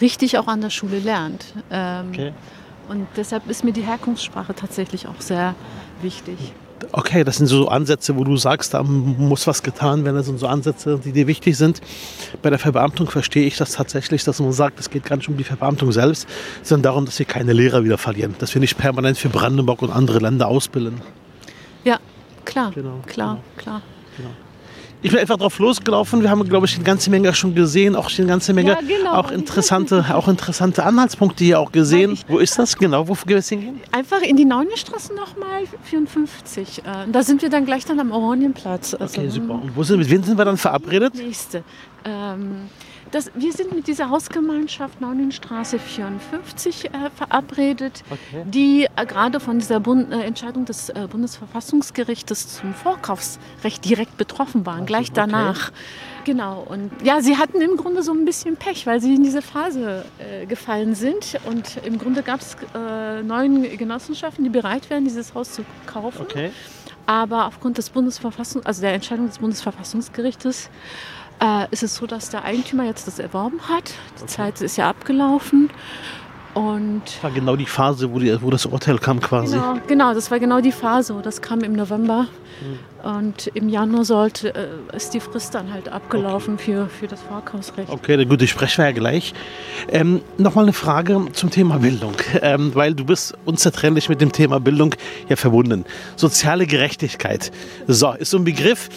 [0.00, 1.54] richtig auch an der Schule lernt.
[1.70, 2.32] Ähm, okay.
[2.88, 5.54] Und deshalb ist mir die Herkunftssprache tatsächlich auch sehr
[6.02, 6.36] wichtig.
[6.90, 10.16] Okay, das sind so Ansätze, wo du sagst, da muss was getan werden.
[10.16, 11.80] Das sind so Ansätze, die dir wichtig sind.
[12.42, 15.36] Bei der Verbeamtung verstehe ich das tatsächlich, dass man sagt, es geht gar nicht um
[15.36, 16.28] die Verbeamtung selbst,
[16.62, 18.34] sondern darum, dass wir keine Lehrer wieder verlieren.
[18.40, 21.00] Dass wir nicht permanent für Brandenburg und andere Länder ausbilden.
[21.84, 21.98] Ja,
[22.44, 23.42] klar, genau, klar, genau.
[23.56, 23.82] klar.
[24.16, 24.30] Genau.
[25.04, 26.22] Ich bin einfach drauf losgelaufen.
[26.22, 29.14] Wir haben, glaube ich, eine ganze Menge schon gesehen, auch eine ganze Menge, ja, genau.
[29.14, 32.16] auch interessante, auch interessante Anhaltspunkte hier auch gesehen.
[32.28, 33.08] Wo ist das genau?
[33.08, 33.80] Wo wir hingehen?
[33.90, 36.78] Einfach in die Neunenstraße nochmal 54.
[36.78, 38.94] Äh, da sind wir dann gleich dann am Oranienplatz.
[38.94, 39.54] Also, okay, super.
[39.54, 41.16] Und wo sind, mit wem sind wir dann verabredet?
[41.16, 41.64] Nächste.
[42.04, 42.68] Ähm,
[43.12, 48.42] das, wir sind mit dieser Hausgemeinschaft Naunenstraße 54 äh, verabredet, okay.
[48.46, 54.66] die äh, gerade von dieser Bund, äh, Entscheidung des äh, Bundesverfassungsgerichtes zum Vorkaufsrecht direkt betroffen
[54.66, 55.12] waren, gleich okay.
[55.14, 55.72] danach.
[56.24, 59.42] Genau, und ja, sie hatten im Grunde so ein bisschen Pech, weil sie in diese
[59.42, 61.38] Phase äh, gefallen sind.
[61.44, 66.22] Und im Grunde gab es äh, neun Genossenschaften, die bereit wären, dieses Haus zu kaufen.
[66.22, 66.50] Okay.
[67.06, 70.70] Aber aufgrund des Bundesverfassungs, also der Entscheidung des Bundesverfassungsgerichtes,
[71.40, 73.94] äh, ist es so, dass der Eigentümer jetzt das erworben hat.
[74.18, 74.32] Die okay.
[74.32, 75.70] Zeit ist ja abgelaufen.
[76.54, 79.56] Und das war genau die Phase, wo, die, wo das Urteil kam quasi.
[79.56, 81.18] Genau, genau, das war genau die Phase.
[81.22, 82.26] Das kam im November.
[82.60, 83.10] Mhm.
[83.10, 86.64] Und im Januar sollte, äh, ist die Frist dann halt abgelaufen okay.
[86.64, 87.88] für, für das Vorkaufsrecht.
[87.90, 89.32] Okay, gut, ich spreche ja gleich.
[89.88, 94.60] Ähm, Nochmal eine Frage zum Thema Bildung, ähm, weil du bist unzertrennlich mit dem Thema
[94.60, 94.94] Bildung
[95.28, 95.84] ja verbunden.
[96.16, 97.50] Soziale Gerechtigkeit.
[97.88, 98.88] So, ist so ein Begriff,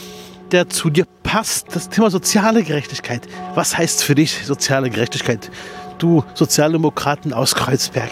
[0.51, 1.75] der zu dir passt.
[1.75, 3.21] Das Thema soziale Gerechtigkeit.
[3.55, 5.51] Was heißt für dich soziale Gerechtigkeit?
[5.97, 8.11] Du Sozialdemokraten aus Kreuzberg.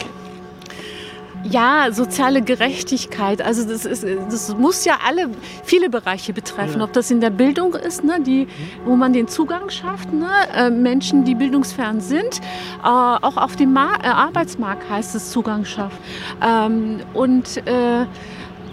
[1.44, 3.42] Ja, soziale Gerechtigkeit.
[3.42, 5.30] Also das, ist, das muss ja alle,
[5.64, 6.80] viele Bereiche betreffen.
[6.80, 6.86] Ja.
[6.86, 8.48] Ob das in der Bildung ist, ne, die,
[8.86, 12.40] wo man den Zugang schafft, ne, äh, Menschen, die bildungsfern sind,
[12.82, 15.98] äh, auch auf dem Ma äh, Arbeitsmarkt heißt es Zugang schafft.
[16.42, 18.06] Ähm, und äh,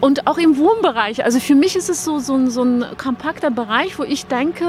[0.01, 1.25] und auch im Wohnbereich.
[1.25, 4.65] Also für mich ist es so, so, ein, so ein kompakter Bereich, wo ich denke,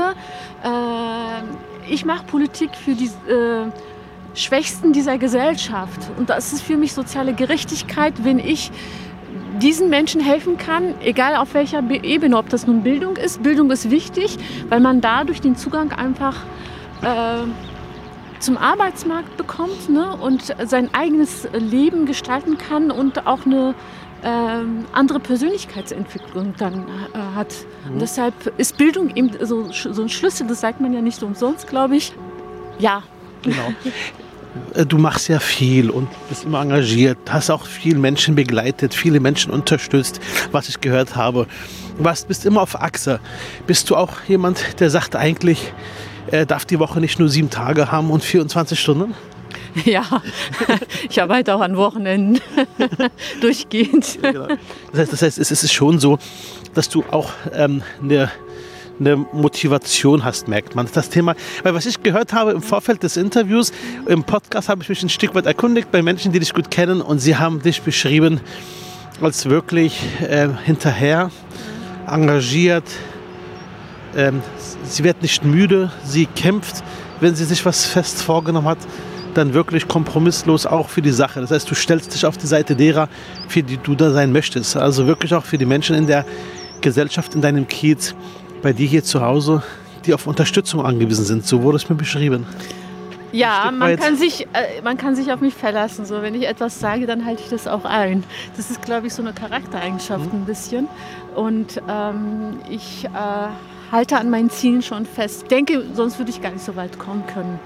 [0.63, 3.71] äh, ich mache Politik für die äh,
[4.33, 5.99] Schwächsten dieser Gesellschaft.
[6.17, 8.71] Und das ist für mich soziale Gerechtigkeit, wenn ich
[9.61, 13.43] diesen Menschen helfen kann, egal auf welcher Ebene, ob das nun Bildung ist.
[13.43, 14.37] Bildung ist wichtig,
[14.69, 16.35] weil man dadurch den Zugang einfach
[17.01, 17.43] äh,
[18.39, 20.15] zum Arbeitsmarkt bekommt ne?
[20.15, 23.75] und sein eigenes Leben gestalten kann und auch eine
[24.23, 27.53] ähm, andere Persönlichkeitsentwicklung dann äh, hat.
[27.85, 27.93] Mhm.
[27.93, 31.67] Und deshalb ist Bildung eben so, so ein Schlüssel, das sagt man ja nicht umsonst,
[31.67, 32.13] glaube ich.
[32.79, 33.03] Ja.
[33.41, 33.73] Genau.
[34.73, 39.19] Äh, du machst ja viel und bist immer engagiert, hast auch viele Menschen begleitet, viele
[39.19, 40.19] Menschen unterstützt,
[40.51, 41.47] was ich gehört habe.
[41.97, 43.19] Du bist immer auf Achse.
[43.67, 45.71] Bist du auch jemand, der sagt eigentlich,
[46.27, 49.13] er darf die Woche nicht nur sieben Tage haben und 24 Stunden?
[49.85, 50.21] Ja,
[51.09, 52.41] ich arbeite auch an Wochenenden
[53.41, 54.19] durchgehend.
[54.21, 54.47] Genau.
[54.91, 56.19] Das heißt, das heißt, es ist schon so,
[56.73, 58.31] dass du auch ähm, eine,
[58.99, 60.87] eine Motivation hast, merkt man.
[60.93, 63.71] Das Thema, weil was ich gehört habe im Vorfeld des Interviews,
[64.07, 67.01] im Podcast habe ich mich ein Stück weit erkundigt bei Menschen, die dich gut kennen
[67.01, 68.41] und sie haben dich beschrieben
[69.21, 71.29] als wirklich äh, hinterher,
[72.07, 72.85] engagiert.
[74.15, 74.41] Ähm,
[74.83, 76.83] sie wird nicht müde, sie kämpft,
[77.21, 78.79] wenn sie sich was fest vorgenommen hat
[79.37, 81.41] dann wirklich kompromisslos auch für die Sache.
[81.41, 83.09] Das heißt, du stellst dich auf die Seite derer,
[83.47, 84.77] für die du da sein möchtest.
[84.77, 86.25] Also wirklich auch für die Menschen in der
[86.81, 88.15] Gesellschaft, in deinem Kiez,
[88.61, 89.63] bei dir hier zu Hause,
[90.05, 91.45] die auf Unterstützung angewiesen sind.
[91.45, 92.45] So wurde es mir beschrieben.
[93.31, 96.05] Ja, man kann, sich, äh, man kann sich auf mich verlassen.
[96.05, 98.23] So, wenn ich etwas sage, dann halte ich das auch ein.
[98.57, 100.41] Das ist, glaube ich, so eine Charaktereigenschaft mhm.
[100.41, 100.87] ein bisschen.
[101.35, 103.09] Und ähm, ich äh,
[103.91, 105.43] halte an meinen Zielen schon fest.
[105.43, 107.59] Ich denke, sonst würde ich gar nicht so weit kommen können.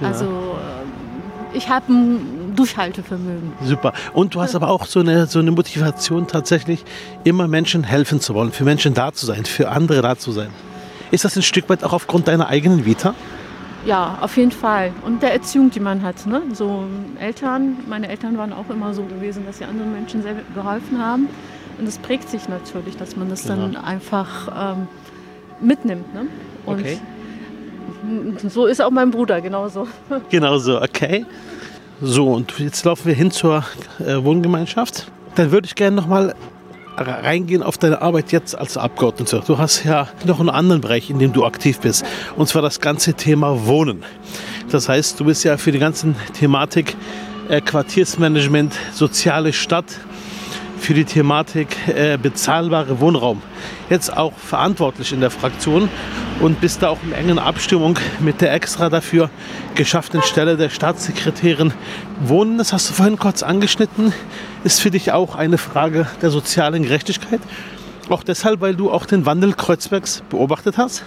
[0.00, 0.12] Klar.
[0.12, 3.52] Also äh, ich habe ein Durchhaltevermögen.
[3.62, 3.92] Super.
[4.12, 6.84] Und du hast aber auch so eine, so eine Motivation tatsächlich,
[7.24, 10.48] immer Menschen helfen zu wollen, für Menschen da zu sein, für andere da zu sein.
[11.10, 13.14] Ist das ein Stück weit auch aufgrund deiner eigenen Vita?
[13.84, 14.92] Ja, auf jeden Fall.
[15.04, 16.26] Und der Erziehung, die man hat.
[16.26, 16.42] Ne?
[16.52, 16.84] So
[17.18, 21.28] Eltern, meine Eltern waren auch immer so gewesen, dass sie anderen Menschen sehr geholfen haben.
[21.78, 23.56] Und es prägt sich natürlich, dass man das genau.
[23.56, 24.88] dann einfach ähm,
[25.60, 26.12] mitnimmt.
[26.14, 26.26] Ne?
[26.66, 26.98] Und okay.
[28.48, 29.86] So ist auch mein Bruder, genauso.
[30.30, 31.26] Genauso, okay.
[32.00, 33.64] So, und jetzt laufen wir hin zur
[33.98, 35.10] äh, Wohngemeinschaft.
[35.34, 36.34] Dann würde ich gerne nochmal
[36.96, 39.42] reingehen auf deine Arbeit jetzt als Abgeordneter.
[39.46, 42.04] Du hast ja noch einen anderen Bereich, in dem du aktiv bist,
[42.36, 44.02] und zwar das ganze Thema Wohnen.
[44.70, 46.96] Das heißt, du bist ja für die ganze Thematik
[47.48, 49.98] äh, Quartiersmanagement, soziale Stadt
[50.78, 53.42] für die Thematik äh, bezahlbare Wohnraum
[53.90, 55.88] jetzt auch verantwortlich in der Fraktion
[56.40, 59.30] und bist da auch in engen Abstimmung mit der extra dafür
[59.74, 61.72] geschaffenen Stelle der Staatssekretärin
[62.20, 62.58] Wohnen.
[62.58, 64.12] Das hast du vorhin kurz angeschnitten.
[64.64, 67.40] Ist für dich auch eine Frage der sozialen Gerechtigkeit.
[68.08, 71.04] Auch deshalb, weil du auch den Wandel Kreuzbergs beobachtet hast?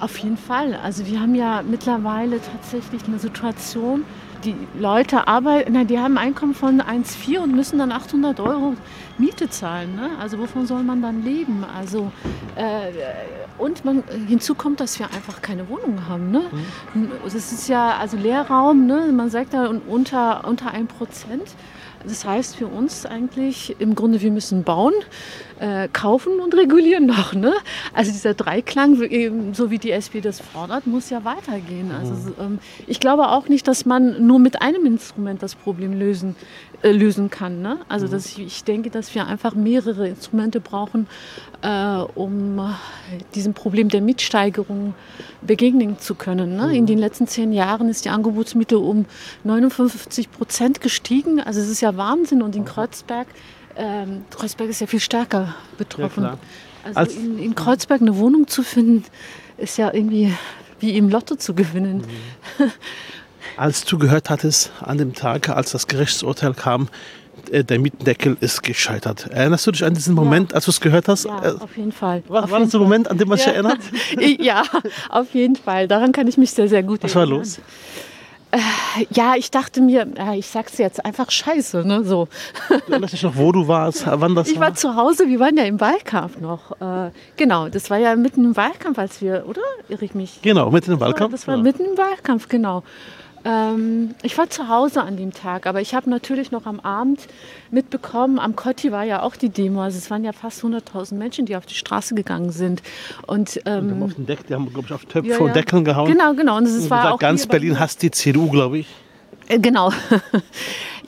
[0.00, 0.78] Auf jeden Fall.
[0.82, 4.04] Also wir haben ja mittlerweile tatsächlich eine Situation,
[4.44, 8.74] die Leute arbeiten, die haben ein Einkommen von 1,4 und müssen dann 800 Euro
[9.18, 9.96] Miete zahlen.
[9.96, 10.10] Ne?
[10.20, 11.64] Also wovon soll man dann leben?
[11.64, 12.12] Also
[12.54, 12.92] äh,
[13.58, 16.30] und man, hinzu kommt, dass wir einfach keine Wohnung haben.
[16.30, 16.42] Ne?
[16.94, 17.10] Mhm.
[17.24, 18.86] Das ist ja also Leerraum.
[18.86, 19.12] Ne?
[19.12, 21.56] Man sagt da unter unter ein Prozent.
[22.06, 24.92] Das heißt für uns eigentlich im Grunde, wir müssen bauen,
[25.58, 27.34] äh, kaufen und regulieren noch.
[27.34, 27.52] Ne?
[27.92, 28.96] Also dieser Dreiklang,
[29.52, 31.90] so wie die SP das fordert, muss ja weitergehen.
[31.90, 32.34] Also mhm.
[32.38, 36.36] ähm, ich glaube auch nicht, dass man nur mit einem Instrument das Problem lösen,
[36.82, 37.62] äh, lösen kann.
[37.62, 37.78] Ne?
[37.88, 38.10] Also mhm.
[38.10, 41.06] dass ich, ich, denke, dass wir einfach mehrere Instrumente brauchen,
[41.62, 42.74] äh, um
[43.34, 44.94] diesem Problem der Mietsteigerung
[45.42, 46.56] begegnen zu können.
[46.56, 46.76] Ne?
[46.76, 46.86] In mhm.
[46.86, 49.06] den letzten zehn Jahren ist die Angebotsmiete um
[49.44, 51.40] 59 Prozent gestiegen.
[51.40, 52.42] Also es ist ja Wahnsinn.
[52.42, 53.26] Und in Kreuzberg,
[53.76, 56.24] ähm, Kreuzberg ist ja viel stärker betroffen.
[56.24, 56.38] Ja,
[56.84, 59.04] also Als, in, in, Kreuzberg eine Wohnung zu finden,
[59.56, 60.32] ist ja irgendwie
[60.78, 62.04] wie im Lotto zu gewinnen.
[62.58, 62.64] Mhm.
[63.56, 66.88] Als du gehört hattest an dem Tag, als das Gerichtsurteil kam,
[67.50, 69.28] äh, der Mietendeckel ist gescheitert.
[69.30, 70.56] Erinnerst du dich an diesen Moment, ja.
[70.56, 71.24] als du es gehört hast?
[71.24, 72.22] Ja, äh, auf jeden Fall.
[72.28, 73.78] War, war das ein Moment, an den man sich erinnert?
[74.38, 74.62] ja,
[75.08, 75.88] auf jeden Fall.
[75.88, 77.40] Daran kann ich mich sehr, sehr gut Was erinnern.
[77.40, 77.60] Was war los?
[78.52, 82.28] Äh, ja, ich dachte mir, ich sag's jetzt einfach scheiße, ne, so.
[82.68, 84.68] Du erinnerst dich noch, wo du warst, wann das ich war?
[84.68, 86.72] Ich war zu Hause, wir waren ja im Wahlkampf noch.
[86.80, 89.62] Äh, genau, das war ja mitten im Wahlkampf, als wir, oder?
[89.88, 90.40] Irre ich mich?
[90.42, 91.32] Genau, mitten im Wahlkampf.
[91.32, 92.82] Das war, das war mitten im Wahlkampf, genau.
[93.46, 97.28] Ähm, ich war zu Hause an dem Tag, aber ich habe natürlich noch am Abend
[97.70, 101.46] mitbekommen, am Kotti war ja auch die Demo, also es waren ja fast 100.000 Menschen,
[101.46, 102.82] die auf die Straße gegangen sind.
[103.28, 105.44] Und, ähm, und auf den Deck, die haben, glaube ich, auf Töpfe ja, ja.
[105.44, 106.10] und Deckeln gehauen.
[106.10, 106.56] Genau, genau.
[106.56, 108.88] Und es war gesagt, auch ganz Berlin hasst die CDU, glaube ich.
[109.48, 109.92] Äh, genau.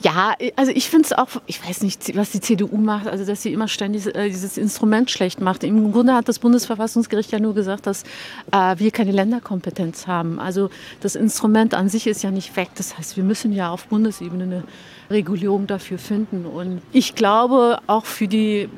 [0.01, 3.43] Ja, also ich finde es auch, ich weiß nicht, was die CDU macht, also dass
[3.43, 5.65] sie immer ständig äh, dieses Instrument schlecht macht.
[5.65, 8.03] Im Grunde hat das Bundesverfassungsgericht ja nur gesagt, dass
[8.53, 10.39] äh, wir keine Länderkompetenz haben.
[10.39, 10.69] Also
[11.01, 12.69] das Instrument an sich ist ja nicht weg.
[12.75, 14.63] Das heißt, wir müssen ja auf Bundesebene eine
[15.09, 16.45] Regulierung dafür finden.
[16.45, 18.69] Und ich glaube, auch für die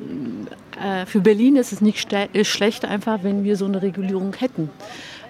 [0.82, 4.70] äh, für Berlin ist es nicht schlecht, einfach, wenn wir so eine Regulierung hätten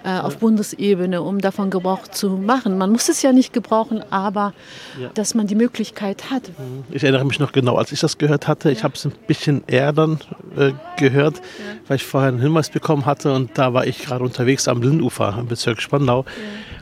[0.03, 2.77] äh, auf Bundesebene, um davon Gebrauch zu machen.
[2.77, 4.53] Man muss es ja nicht gebrauchen, aber
[4.99, 5.09] ja.
[5.13, 6.49] dass man die Möglichkeit hat.
[6.49, 6.83] Mhm.
[6.91, 8.71] Ich erinnere mich noch genau, als ich das gehört hatte.
[8.71, 10.19] Ich habe es ein bisschen eher dann
[10.57, 11.41] äh, gehört,
[11.87, 15.35] weil ich vorher einen Hinweis bekommen hatte und da war ich gerade unterwegs am Lindufer
[15.39, 16.25] im Bezirk Spandau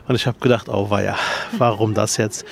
[0.08, 1.16] und ich habe gedacht, oh weia,
[1.58, 2.44] warum das jetzt?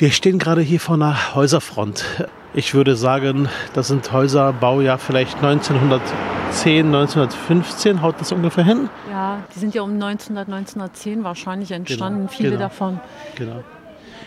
[0.00, 2.06] Wir stehen gerade hier vor einer Häuserfront.
[2.54, 8.88] Ich würde sagen, das sind Häuser, Baujahr vielleicht 1910, 1915, haut das ungefähr hin?
[9.10, 13.00] Ja, die sind ja um 1900, 1910 wahrscheinlich entstanden, genau, viele genau, davon.
[13.34, 13.62] Genau.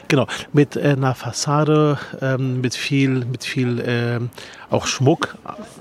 [0.07, 4.29] Genau, mit äh, einer Fassade, ähm, mit viel, mit viel ähm,
[4.69, 5.35] auch Schmuck.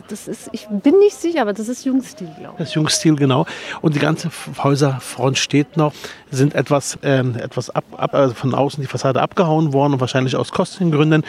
[0.09, 2.59] Das, das, ist, ich bin nicht sicher, aber das ist Jungstil, glaube ich.
[2.59, 3.47] Das ist Jungstil, genau.
[3.81, 4.31] Und die ganze
[4.63, 5.93] Häuserfront steht noch,
[6.31, 10.37] sind etwas, ähm, etwas ab, ab, also von außen die Fassade abgehauen worden und wahrscheinlich
[10.37, 11.25] aus Kostengründen.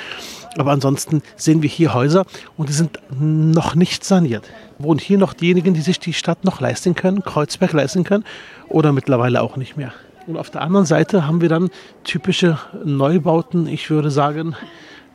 [0.57, 2.25] Aber ansonsten sehen wir hier Häuser
[2.57, 4.49] und die sind noch nicht saniert.
[4.77, 8.23] Wohnen hier noch diejenigen, die sich die Stadt noch leisten können, Kreuzberg leisten können
[8.69, 9.93] oder mittlerweile auch nicht mehr?
[10.27, 11.69] Und auf der anderen Seite haben wir dann
[12.03, 14.55] typische Neubauten, ich würde sagen,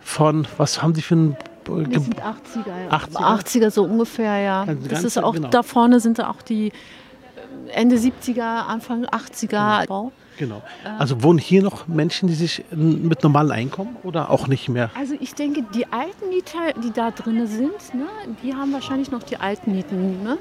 [0.00, 1.36] von, was haben die für ein
[1.68, 2.96] das sind 80er, ja.
[2.96, 3.40] 80er?
[3.40, 4.62] 80er so ungefähr, ja.
[4.62, 5.48] Also das ist auch, genau.
[5.48, 10.12] da vorne sind auch die äh, Ende 70er, Anfang 80er Bau.
[10.38, 10.62] Genau.
[10.98, 14.90] Also wohnen hier noch Menschen, die sich mit normalem Einkommen oder auch nicht mehr?
[14.96, 18.06] Also ich denke, die alten Mieter, die da drin sind, ne,
[18.42, 20.22] die haben wahrscheinlich noch die alten Mieten.
[20.22, 20.38] Ne?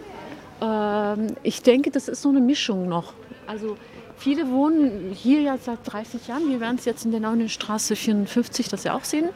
[0.62, 3.14] Ähm, ich denke, das ist so eine Mischung noch.
[3.48, 3.76] Also
[4.18, 6.50] Viele wohnen hier ja seit 30 Jahren.
[6.50, 9.30] Wir werden es jetzt in der Neuen Straße 54 das ja auch sehen.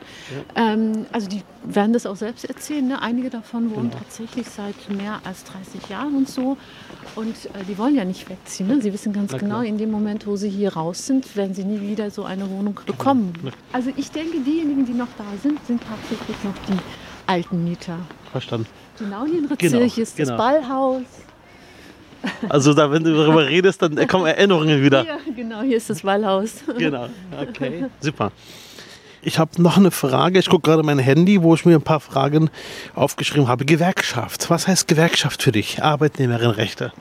[0.55, 0.73] Ja.
[0.73, 2.87] Ähm, also die werden das auch selbst erzählen.
[2.87, 3.01] Ne?
[3.01, 4.03] Einige davon wohnen genau.
[4.03, 6.57] tatsächlich seit mehr als 30 Jahren und so.
[7.15, 8.67] Und äh, die wollen ja nicht wegziehen.
[8.67, 8.81] Ne?
[8.81, 11.81] Sie wissen ganz genau, in dem Moment, wo sie hier raus sind, werden sie nie
[11.81, 13.33] wieder so eine Wohnung bekommen.
[13.43, 13.51] Ja.
[13.73, 16.79] Also ich denke, diejenigen, die noch da sind, sind tatsächlich noch die
[17.27, 17.99] alten Mieter.
[18.31, 18.67] Verstanden.
[18.97, 19.79] Genau hier in genau.
[19.79, 20.37] ist das genau.
[20.37, 21.03] Ballhaus.
[22.49, 25.05] Also da, wenn du darüber redest, dann kommen Erinnerungen wieder.
[25.05, 26.63] Ja, genau, hier ist das Wallhaus.
[26.77, 27.07] Genau,
[27.39, 28.31] okay, super.
[29.23, 30.39] Ich habe noch eine Frage.
[30.39, 32.49] Ich gucke gerade mein Handy, wo ich mir ein paar Fragen
[32.95, 33.65] aufgeschrieben habe.
[33.65, 34.49] Gewerkschaft.
[34.49, 35.83] Was heißt Gewerkschaft für dich?
[35.83, 36.91] Arbeitnehmerinnenrechte.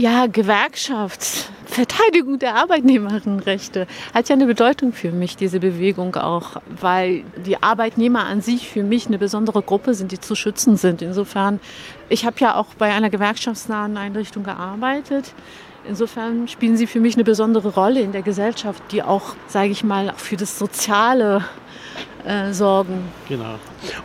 [0.00, 7.22] Ja, Gewerkschaft, Verteidigung der Arbeitnehmerinnenrechte hat ja eine Bedeutung für mich, diese Bewegung auch, weil
[7.44, 11.02] die Arbeitnehmer an sich für mich eine besondere Gruppe sind, die zu schützen sind.
[11.02, 11.60] Insofern,
[12.08, 15.34] ich habe ja auch bei einer gewerkschaftsnahen Einrichtung gearbeitet.
[15.86, 19.84] Insofern spielen sie für mich eine besondere Rolle in der Gesellschaft, die auch, sage ich
[19.84, 21.44] mal, für das Soziale
[22.24, 23.04] äh, sorgen.
[23.28, 23.56] Genau.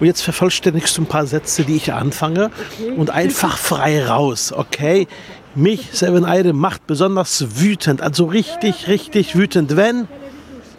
[0.01, 2.91] Und jetzt vervollständigst du ein paar Sätze, die ich anfange okay.
[2.91, 5.07] und einfach frei raus, okay?
[5.55, 10.07] Mich, Seven Eide, macht besonders wütend, also richtig, richtig wütend, wenn?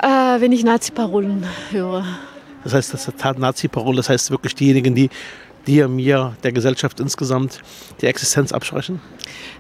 [0.03, 2.05] Äh, wenn ich Nazi-Parolen höre.
[2.63, 5.09] Das heißt, das ist Nazi-Parole, das heißt wirklich diejenigen, die
[5.67, 7.61] dir, mir, der Gesellschaft insgesamt
[8.01, 9.01] die Existenz absprechen?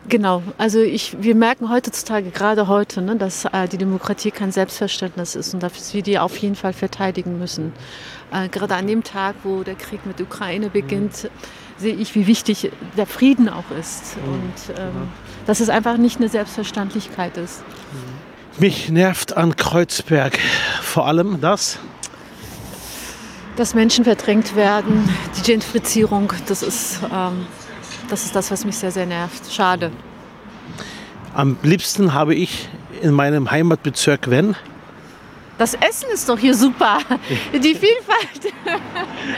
[0.08, 5.34] Genau, also ich, wir merken heutzutage, gerade heute, ne, dass äh, die Demokratie kein Selbstverständnis
[5.34, 7.72] ist und dass wir die auf jeden Fall verteidigen müssen.
[8.32, 11.65] Äh, gerade an dem Tag, wo der Krieg mit der Ukraine beginnt, mhm.
[11.78, 14.32] Sehe ich, wie wichtig der Frieden auch ist mhm.
[14.32, 15.06] und ähm, genau.
[15.46, 17.62] dass es einfach nicht eine Selbstverständlichkeit ist.
[18.58, 20.38] Mich nervt an Kreuzberg
[20.80, 21.78] vor allem das,
[23.56, 25.08] dass Menschen verdrängt werden,
[25.38, 27.46] die Gentrifizierung, das ist, ähm,
[28.08, 29.50] das ist das, was mich sehr, sehr nervt.
[29.52, 29.90] Schade.
[31.34, 32.68] Am liebsten habe ich
[33.02, 34.56] in meinem Heimatbezirk, wenn?
[35.58, 36.98] Das Essen ist doch hier super.
[37.52, 38.54] Die Vielfalt.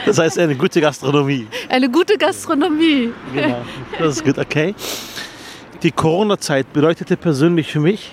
[0.05, 1.47] Das heißt eine gute Gastronomie.
[1.69, 3.11] Eine gute Gastronomie.
[3.33, 3.61] Genau,
[3.97, 4.75] das ist gut, okay.
[5.81, 8.11] Die Corona-Zeit bedeutete persönlich für mich?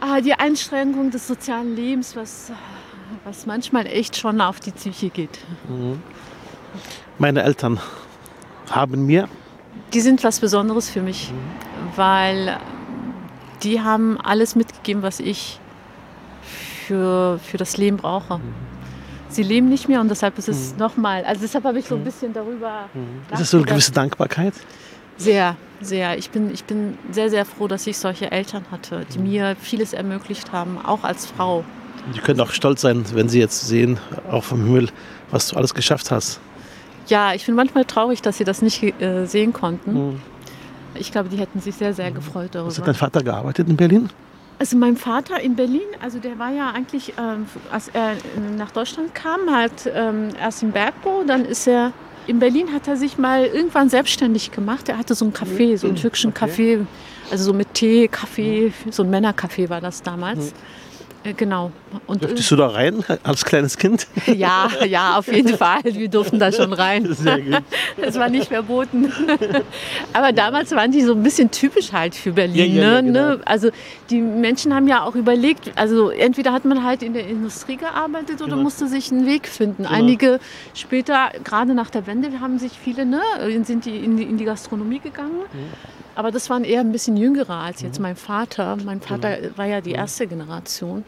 [0.00, 2.52] Ah, die Einschränkung des sozialen Lebens, was
[3.24, 5.38] was manchmal echt schon auf die Psyche geht.
[5.68, 6.02] Mhm.
[7.18, 7.78] Meine Eltern
[8.70, 9.28] haben mir.
[9.92, 11.96] Die sind was Besonderes für mich, mhm.
[11.96, 12.58] weil
[13.62, 15.60] die haben alles mitgegeben, was ich
[16.92, 18.38] für, für das Leben brauche.
[18.38, 18.42] Mhm.
[19.28, 20.78] Sie leben nicht mehr und deshalb ist es mhm.
[20.78, 22.04] nochmal, also deshalb habe ich so ein mhm.
[22.04, 22.84] bisschen darüber.
[22.92, 23.22] Mhm.
[23.32, 24.52] Ist das so eine gewisse Dankbarkeit?
[25.16, 26.18] Sehr, sehr.
[26.18, 29.94] Ich bin, ich bin sehr, sehr froh, dass ich solche Eltern hatte, die mir vieles
[29.94, 31.64] ermöglicht haben, auch als Frau.
[32.14, 33.98] Die können auch stolz sein, wenn sie jetzt sehen,
[34.30, 34.88] auch vom Himmel,
[35.30, 36.40] was du alles geschafft hast.
[37.06, 40.08] Ja, ich bin manchmal traurig, dass sie das nicht äh, sehen konnten.
[40.08, 40.22] Mhm.
[40.94, 42.68] Ich glaube, die hätten sich sehr, sehr gefreut darüber.
[42.68, 44.10] Was hat dein Vater gearbeitet in Berlin?
[44.58, 48.16] Also mein Vater in Berlin, also der war ja eigentlich, ähm, als er
[48.56, 51.92] nach Deutschland kam, halt ähm, erst im Bergbau, dann ist er
[52.26, 54.88] in Berlin hat er sich mal irgendwann selbstständig gemacht.
[54.88, 56.44] Er hatte so einen Café, so einen türkischen okay.
[56.44, 56.86] Café,
[57.30, 60.38] also so mit Tee, Kaffee, so ein Männercafé war das damals.
[60.38, 60.56] Mhm.
[61.24, 61.70] Äh, genau.
[62.06, 64.06] Und Dürftest du da rein als kleines Kind?
[64.26, 65.82] Ja, ja, auf jeden Fall.
[65.84, 67.12] Wir durften da schon rein.
[67.14, 67.62] Sehr gut.
[68.00, 69.12] Das war nicht verboten.
[70.12, 72.56] Aber damals waren die so ein bisschen typisch halt für Berlin.
[72.56, 73.12] Ja, ja, ja, ne?
[73.12, 73.36] genau.
[73.44, 73.70] Also
[74.10, 78.40] die Menschen haben ja auch überlegt, also entweder hat man halt in der Industrie gearbeitet
[78.40, 78.62] oder genau.
[78.62, 79.84] musste sich einen Weg finden.
[79.84, 79.94] Genau.
[79.94, 80.40] Einige
[80.74, 83.20] später, gerade nach der Wende, haben sich viele, ne,
[83.64, 85.42] sind die in die, in die Gastronomie gegangen.
[86.12, 86.18] Mhm.
[86.18, 88.02] Aber das waren eher ein bisschen jüngere als jetzt mhm.
[88.02, 88.76] mein Vater.
[88.84, 89.58] Mein Vater genau.
[89.58, 91.04] war ja die erste Generation.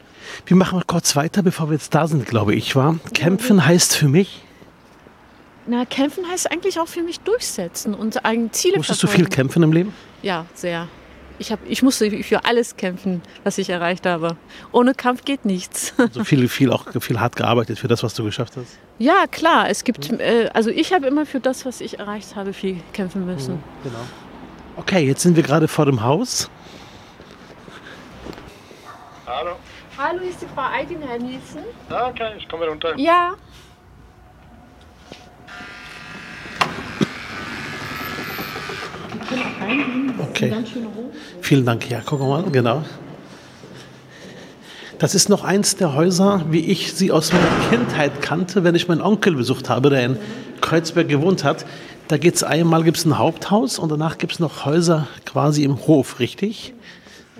[0.46, 2.98] Wir machen mal kurz weiter, bevor wir jetzt da sind, glaube ich, war.
[3.12, 4.42] Kämpfen heißt für mich?
[5.66, 9.24] Na, kämpfen heißt eigentlich auch für mich durchsetzen und ein Ziele Musstest verfolgen.
[9.24, 9.94] du viel kämpfen im Leben?
[10.22, 10.88] Ja, sehr.
[11.38, 14.36] Ich, hab, ich musste für alles kämpfen, was ich erreicht habe.
[14.70, 15.92] Ohne Kampf geht nichts.
[16.12, 18.78] So viel, viel, auch viel hart gearbeitet für das, was du geschafft hast?
[18.98, 19.68] Ja, klar.
[19.68, 23.26] Es gibt, äh, also ich habe immer für das, was ich erreicht habe, viel kämpfen
[23.26, 23.58] müssen.
[23.82, 23.98] Genau.
[24.76, 26.50] Okay, jetzt sind wir gerade vor dem Haus.
[29.26, 29.52] Hallo.
[29.96, 31.60] Hallo, ist die Frau Eidin, Herr Nielsen?
[31.88, 32.98] Ja, okay, ich komme runter.
[32.98, 33.34] Ja.
[40.30, 40.52] Okay.
[41.40, 41.88] Vielen Dank.
[41.88, 42.82] Ja, guck mal, genau.
[44.98, 48.88] Das ist noch eins der Häuser, wie ich sie aus meiner Kindheit kannte, wenn ich
[48.88, 50.18] meinen Onkel besucht habe, der in
[50.60, 51.64] Kreuzberg gewohnt hat.
[52.08, 55.86] Da geht es einmal gibt's ein Haupthaus und danach gibt es noch Häuser quasi im
[55.86, 56.74] Hof, richtig?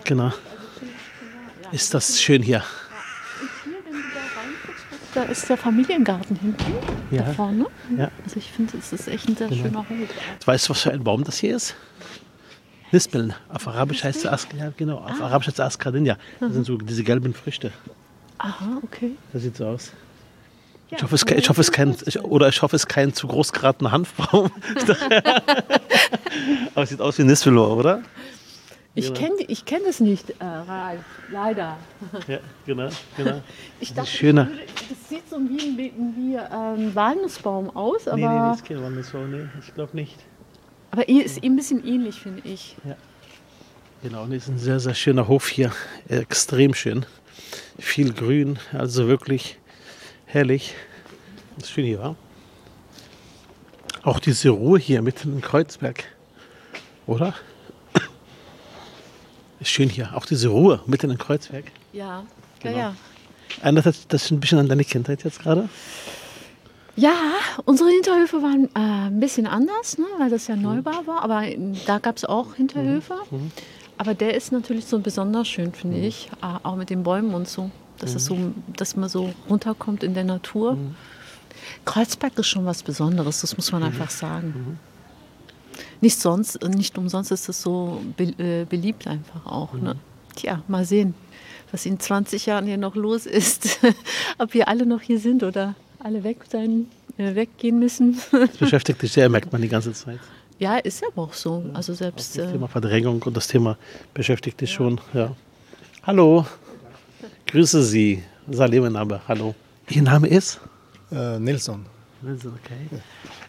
[0.05, 0.33] Genau.
[1.71, 2.63] Ist das schön hier.
[5.15, 6.73] Da ist der Familiengarten hinten,
[7.11, 7.23] ja.
[7.23, 7.67] da vorne.
[7.97, 8.11] Ja.
[8.25, 9.63] Also ich finde, es ist echt ein sehr genau.
[9.63, 10.09] schöner Hof.
[10.45, 11.77] Weißt du, was für ein Baum das hier ist?
[12.91, 13.35] Nispeln.
[13.49, 15.27] Auf Arabisch heißt es Ask, ja, genau, auf ah.
[15.27, 16.17] Arabisch heißt es Askardinja.
[16.41, 17.73] Das sind so diese gelben Früchte.
[18.39, 19.13] Aha, okay.
[19.33, 19.93] Das sieht so aus.
[20.91, 23.53] Ich hoffe, es, ich hoffe, es kein, oder ich hoffe, es ist kein zu groß
[23.53, 24.51] geratener Hanfbaum.
[26.75, 28.03] Aber es sieht aus wie ein Nisfelor, oder?
[28.97, 29.19] Ich genau.
[29.19, 30.35] kenne ich kenn das nicht, äh,
[31.33, 31.77] leider.
[32.29, 33.43] Ja, genau, genau.
[33.81, 34.49] Ich das dachte, schöner.
[34.89, 38.17] das sieht so wie ein wie, ähm, Walnussbaum aus, aber...
[38.17, 40.17] Nee, nee, nee, ist kein Walnussbaum, nee, ich glaube nicht.
[40.93, 42.77] Aber ist ein bisschen ähnlich, finde ich.
[42.85, 42.95] Ja.
[44.05, 45.73] Genau, und ist ein sehr, sehr schöner Hof hier.
[46.09, 47.05] Extrem schön.
[47.81, 49.59] Viel Grün, also wirklich
[50.35, 50.75] herrlich.
[51.57, 52.17] Das ist schön hier, wa?
[54.03, 56.05] Auch diese Ruhe hier mitten in Kreuzberg,
[57.07, 57.35] oder?
[59.61, 60.11] Ist schön hier.
[60.15, 61.65] Auch diese Ruhe mitten in Kreuzberg.
[61.93, 62.25] Ja,
[62.61, 62.77] Genau.
[62.77, 62.97] ja, ja.
[63.63, 65.69] Erinnert das das ein bisschen an deine Kindheit jetzt gerade?
[66.97, 67.13] Ja,
[67.65, 71.23] unsere Hinterhöfe waren äh, ein bisschen anders, ne, weil das ja Neubau war.
[71.23, 71.45] Aber
[71.87, 73.17] da gab es auch Hinterhöfe.
[73.97, 76.29] Aber der ist natürlich so besonders schön, finde ich.
[76.43, 77.71] Äh, auch mit den Bäumen und so.
[78.05, 78.53] Dass, es so.
[78.77, 80.77] dass man so runterkommt in der Natur.
[81.85, 84.79] Kreuzberg ist schon was Besonderes, das muss man einfach sagen.
[86.01, 89.73] Nicht, sonst, nicht umsonst ist es so be äh, beliebt einfach auch.
[89.75, 89.97] Ne?
[90.37, 91.15] Tja, mal sehen,
[91.73, 93.79] was in 20 Jahren hier noch los ist.
[94.39, 96.87] Ob wir alle noch hier sind oder alle weg sein,
[97.17, 98.21] äh, weggehen müssen.
[98.31, 100.19] Das beschäftigt dich sehr, merkt man die ganze Zeit.
[100.59, 101.65] ja, ist aber auch so.
[101.73, 102.37] Also selbst.
[102.37, 103.79] Das Äh, Thema Verdrängung und das Thema
[104.13, 105.01] beschäftigt dich schon.
[105.15, 105.35] Ja.
[106.03, 106.45] Hallo,
[107.55, 108.21] grüße Sie.
[108.51, 109.55] Salim Name, hallo.
[109.89, 110.59] Ihr Name ist?
[111.13, 111.87] Äh, Nilsson.
[112.21, 113.01] Okay.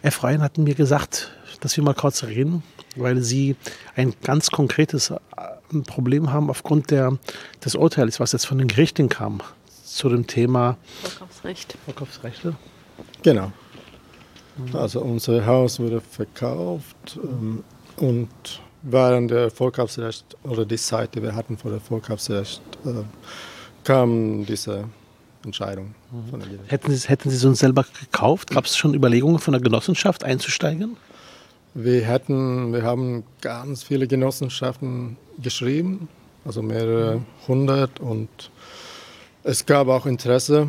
[0.04, 1.32] Herr Freien hat mir gesagt,
[1.62, 2.62] dass wir mal kurz reden,
[2.96, 3.56] weil Sie
[3.96, 5.16] ein ganz konkretes äh,
[5.88, 7.18] Problem haben aufgrund der,
[7.64, 9.42] des Urteils, was jetzt von den Gerichten kam
[9.84, 11.76] zu dem Thema Vorkaufsrecht.
[11.86, 12.56] Verkaufsrechte.
[13.24, 13.52] Genau.
[14.74, 17.64] Also unser Haus wurde verkauft ähm,
[17.98, 18.30] und
[18.84, 23.02] während der Vorkaufsrecht oder die Zeit, die wir hatten vor der Vorkaufsrecht, äh,
[23.86, 24.86] kam diese
[25.46, 25.96] Entscheidung
[26.32, 26.72] Gericht.
[26.72, 28.50] Hätten Sie, hätten Sie es uns selber gekauft?
[28.50, 30.98] Gab es schon Überlegungen von der Genossenschaft einzusteigen?
[31.74, 36.08] Wir hätten, wir haben ganz viele Genossenschaften geschrieben,
[36.46, 38.30] also mehrere hundert und
[39.44, 40.68] es gab auch Interesse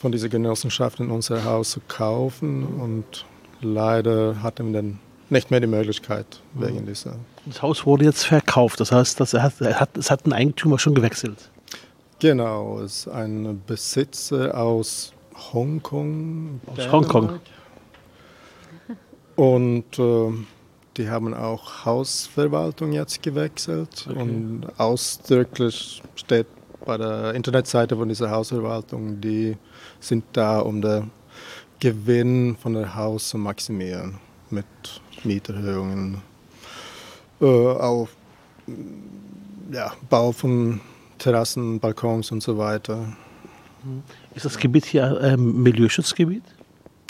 [0.00, 3.26] von dieser Genossenschaft in unser Haus zu kaufen und
[3.60, 4.98] leider hatten wir dann
[5.28, 7.16] nicht mehr die Möglichkeit wegen dieser.
[7.46, 8.80] Das Haus wurde jetzt verkauft.
[8.80, 11.49] Das heißt, das hat, es hat einen Eigentümer schon gewechselt.
[12.20, 15.14] Genau, es ist ein Besitzer aus
[15.52, 16.60] Hongkong.
[16.66, 17.40] Aus Hongkong.
[19.36, 20.30] Und äh,
[20.98, 24.06] die haben auch Hausverwaltung jetzt gewechselt.
[24.06, 26.46] Und ausdrücklich steht
[26.84, 29.56] bei der Internetseite von dieser Hausverwaltung, die
[29.98, 31.10] sind da, um den
[31.78, 34.18] Gewinn von der Haus zu maximieren
[34.50, 34.66] mit
[35.24, 36.20] Mieterhöhungen,
[37.40, 38.08] äh, auch
[39.72, 40.80] ja, Bau von
[41.20, 43.16] Terrassen, Balkons und so weiter.
[44.34, 46.42] Ist das Gebiet hier ähm, Milieuschutzgebiet?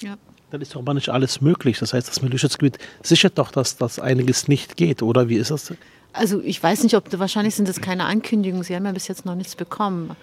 [0.02, 0.16] Ja.
[0.50, 1.78] Dann ist doch aber nicht alles möglich.
[1.78, 5.72] Das heißt, das Milieuschutzgebiet sichert doch, dass das einiges nicht geht, oder wie ist das?
[6.12, 8.64] Also ich weiß nicht, ob wahrscheinlich sind das keine Ankündigungen.
[8.64, 10.16] Sie haben ja bis jetzt noch nichts bekommen.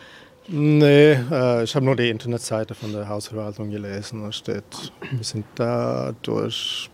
[0.50, 4.24] Nee, äh, ich habe nur die Internetseite von der Hausverwaltung gelesen.
[4.24, 4.64] Da steht,
[5.12, 6.90] wir sind da durch.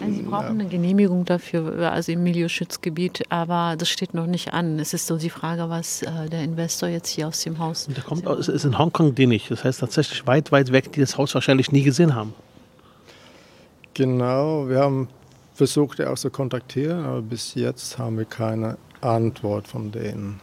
[0.00, 4.78] Also Sie brauchen eine Genehmigung dafür, also im Milieuschutzgebiet, aber das steht noch nicht an.
[4.78, 7.88] Es ist so die Frage, was äh, der Investor jetzt hier aus dem Haus.
[7.88, 9.48] Und der kommt aus, ist in Hongkong dienig.
[9.48, 12.34] Das heißt tatsächlich weit, weit weg, die das Haus wahrscheinlich nie gesehen haben.
[13.94, 15.08] Genau, wir haben
[15.54, 20.40] versucht, die auch zu kontaktieren, aber bis jetzt haben wir keine Antwort von denen.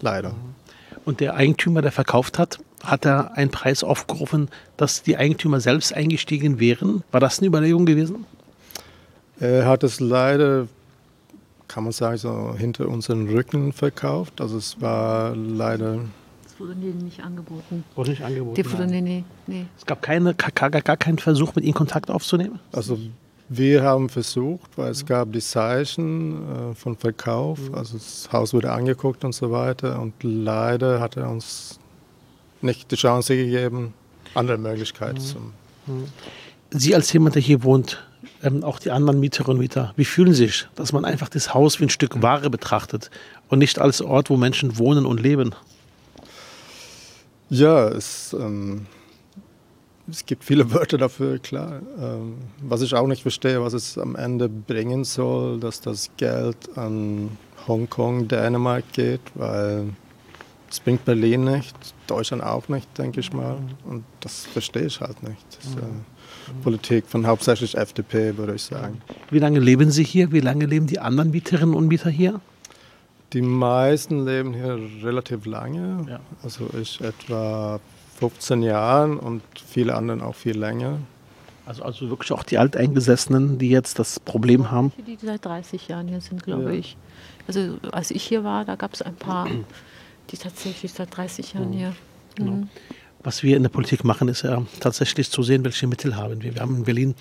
[0.00, 0.34] Leider.
[1.04, 5.94] Und der Eigentümer, der verkauft hat, hat er einen Preis aufgerufen, dass die Eigentümer selbst
[5.94, 7.02] eingestiegen wären.
[7.10, 8.26] War das eine Überlegung gewesen?
[9.40, 10.68] Er hat es leider,
[11.68, 14.40] kann man sagen, so hinter unseren Rücken verkauft.
[14.40, 15.98] Also es war leider
[16.44, 17.84] Das wurde denen nicht angeboten.
[17.94, 18.54] Wurde nicht angeboten.
[18.54, 19.66] Die wurde, nee, nee, nee.
[19.76, 22.60] Es gab keine, gar, gar keinen Versuch, mit ihnen Kontakt aufzunehmen.
[22.72, 22.98] Also
[23.48, 28.72] wir haben versucht, weil es gab die Zeichen äh, von Verkauf, also das Haus wurde
[28.72, 31.78] angeguckt und so weiter und leider hat er uns
[32.62, 33.92] nicht die Chance gegeben,
[34.34, 35.36] andere Möglichkeiten zu.
[36.70, 38.02] Sie als jemand, der hier wohnt,
[38.44, 41.54] ähm, auch die anderen Mieterinnen und Mieter, wie fühlen Sie sich, dass man einfach das
[41.54, 43.10] Haus wie ein Stück Ware betrachtet
[43.48, 45.54] und nicht als Ort, wo Menschen wohnen und leben?
[47.50, 48.86] Ja, es, ähm,
[50.10, 51.80] es gibt viele Wörter dafür, klar.
[51.98, 56.76] Ähm, was ich auch nicht verstehe, was es am Ende bringen soll, dass das Geld
[56.76, 57.36] an
[57.66, 59.88] Hongkong, Dänemark geht, weil
[60.70, 61.74] es bringt Berlin nicht,
[62.06, 63.56] Deutschland auch nicht, denke ich mal.
[63.84, 65.44] Und das verstehe ich halt nicht.
[65.56, 66.13] Das ist, äh,
[66.62, 69.00] Politik von hauptsächlich FDP, würde ich sagen.
[69.30, 70.32] Wie lange leben Sie hier?
[70.32, 72.40] Wie lange leben die anderen Mieterinnen und Mieter hier?
[73.32, 76.06] Die meisten leben hier relativ lange.
[76.08, 76.20] Ja.
[76.42, 77.80] Also ich etwa
[78.18, 80.98] 15 Jahren und viele anderen auch viel länger.
[81.66, 84.92] Also, also wirklich auch die Alteingesessenen, die jetzt das Problem haben.
[84.98, 86.70] Die, die seit 30 Jahren hier sind, glaube Ja.
[86.70, 86.96] ich.
[87.48, 89.48] Also als ich hier war, da gab es ein paar,
[90.30, 91.94] die tatsächlich seit 30 Jahren hier.
[92.38, 92.68] Mhm.
[93.24, 96.54] Was wir in der Politik machen, ist ja tatsächlich zu sehen, welche Mittel haben wir.
[96.54, 97.14] Wir haben in Berlin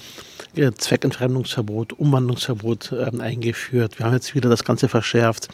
[0.54, 3.98] äh, Zweckentfremdungsverbot, Umwandlungsverbot ähm, eingeführt.
[3.98, 5.48] Wir haben jetzt wieder das Ganze verschärft,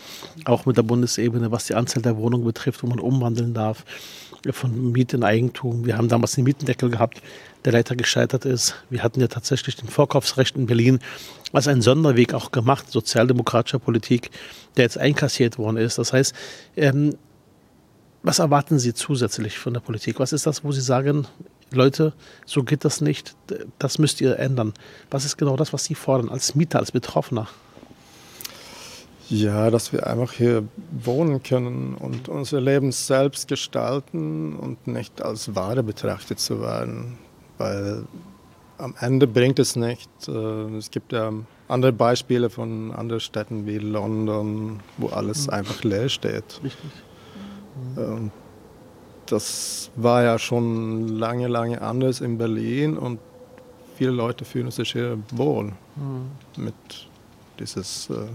[0.46, 3.86] auch mit der Bundesebene, was die Anzahl der Wohnungen betrifft, wo man umwandeln darf.
[4.52, 5.86] von Mieteneigentum.
[5.86, 7.22] Wir haben damals den Mietendeckel gehabt,
[7.64, 8.74] der leider gescheitert ist.
[8.90, 11.00] Wir hatten ja tatsächlich den Vorkaufsrecht in Berlin
[11.54, 14.32] als einen Sonderweg auch gemacht, sozialdemokratischer Politik,
[14.78, 16.00] der jetzt einkassiert worden ist.
[16.00, 16.34] Das heißt,
[16.76, 17.16] ähm,
[18.24, 20.20] was erwarten Sie zusätzlich von der Politik?
[20.20, 21.28] Was ist das, wo Sie sagen,
[21.72, 22.14] Leute,
[22.46, 23.36] so geht das nicht,
[23.78, 24.74] das müsst ihr ändern?
[25.12, 27.48] Was ist genau das, was Sie fordern als Mieter, als Betroffener?
[29.30, 35.56] Ja, dass wir einfach hier wohnen können und unser Leben selbst gestalten und nicht als
[35.56, 37.20] Ware betrachtet zu werden.
[37.60, 38.06] Weil
[38.80, 40.10] am Ende bringt es nicht.
[40.28, 40.32] Äh,
[40.78, 41.32] es gibt ja
[41.68, 45.54] andere Beispiele von anderen Städten wie London, wo alles mhm.
[45.54, 46.60] einfach leer steht.
[46.64, 46.92] Richtig.
[47.96, 48.32] Mhm.
[49.26, 53.20] Das war ja schon lange, lange anders in Berlin und
[53.96, 55.66] viele Leute fühlen sich hier wohl
[55.96, 56.32] mhm.
[56.58, 56.76] mit
[57.60, 58.28] dieses äh.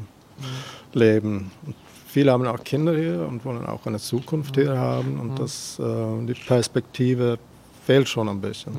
[0.92, 1.50] Leben.
[1.66, 1.74] Und
[2.06, 6.26] viele haben auch Kinder hier und wollen auch eine Zukunft hier haben und das, äh,
[6.26, 7.38] die Perspektive
[7.84, 8.72] fehlt schon ein bisschen.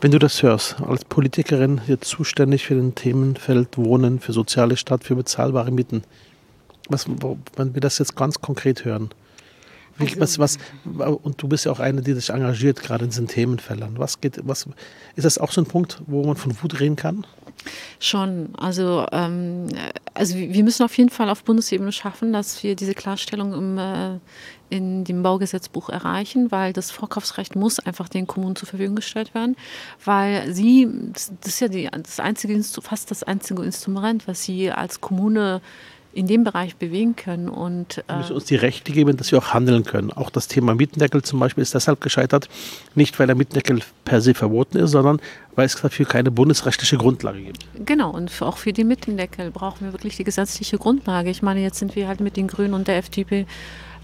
[0.00, 5.02] Wenn du das hörst, als Politikerin hier zuständig für den Themenfeld Wohnen, für soziale Stadt,
[5.02, 6.02] für bezahlbare Mieten,
[6.88, 7.06] was,
[7.56, 9.10] wenn wir das jetzt ganz konkret hören,
[9.98, 13.28] wie, was, was, und du bist ja auch eine, die sich engagiert, gerade in diesen
[13.28, 13.98] Themenfeldern.
[13.98, 14.66] Was geht, was,
[15.16, 17.26] ist das auch so ein Punkt, wo man von Wut reden kann?
[17.98, 18.50] Schon.
[18.56, 19.66] Also, ähm,
[20.14, 24.18] also wir müssen auf jeden Fall auf Bundesebene schaffen, dass wir diese Klarstellung im, äh,
[24.70, 29.56] in dem Baugesetzbuch erreichen, weil das Vorkaufsrecht muss einfach den Kommunen zur Verfügung gestellt werden,
[30.04, 35.00] weil sie, das ist ja die, das einzige, fast das einzige Instrument, was sie als
[35.00, 35.60] Kommune
[36.12, 37.48] in dem Bereich bewegen können.
[37.48, 40.12] Und, äh wir müssen uns die Rechte geben, dass wir auch handeln können.
[40.12, 42.48] Auch das Thema Mietendeckel zum Beispiel ist deshalb gescheitert,
[42.94, 45.20] nicht weil der Mietendeckel per se verboten ist, sondern
[45.54, 47.66] weil es dafür keine bundesrechtliche Grundlage gibt.
[47.84, 51.30] Genau, und für, auch für den Mietendeckel brauchen wir wirklich die gesetzliche Grundlage.
[51.30, 53.46] Ich meine, jetzt sind wir halt mit den Grünen und der FDP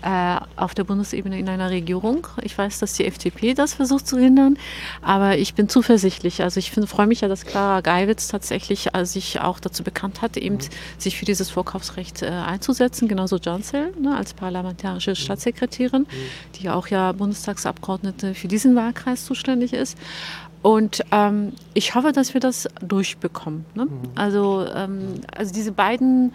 [0.05, 2.27] äh, auf der Bundesebene in einer Regierung.
[2.43, 4.59] Ich weiß, dass die FDP das versucht zu hindern,
[5.01, 6.43] aber ich bin zuversichtlich.
[6.43, 10.37] Also ich freue mich ja, dass Clara Geiwitz tatsächlich äh, sich auch dazu bekannt hat,
[10.37, 10.61] eben mhm.
[10.99, 15.17] sich für dieses Vorkaufsrecht äh, einzusetzen, genauso Johnsel ne, als parlamentarische mhm.
[15.17, 16.07] Staatssekretärin, mhm.
[16.57, 19.97] die auch ja Bundestagsabgeordnete für diesen Wahlkreis zuständig ist.
[20.61, 23.65] Und ähm, ich hoffe, dass wir das durchbekommen.
[23.75, 23.87] Ne?
[24.15, 26.33] Also, ähm, also diese beiden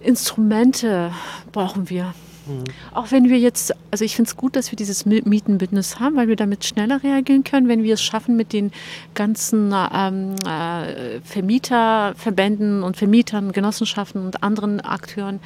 [0.00, 1.12] Instrumente
[1.52, 2.14] brauchen wir.
[2.46, 2.64] Mhm.
[2.94, 6.28] Auch wenn wir jetzt, also ich finde es gut, dass wir dieses Mietenbündnis haben, weil
[6.28, 8.72] wir damit schneller reagieren können, wenn wir es schaffen, mit den
[9.14, 15.40] ganzen ähm, äh, Vermieterverbänden und Vermietern, Genossenschaften und anderen Akteuren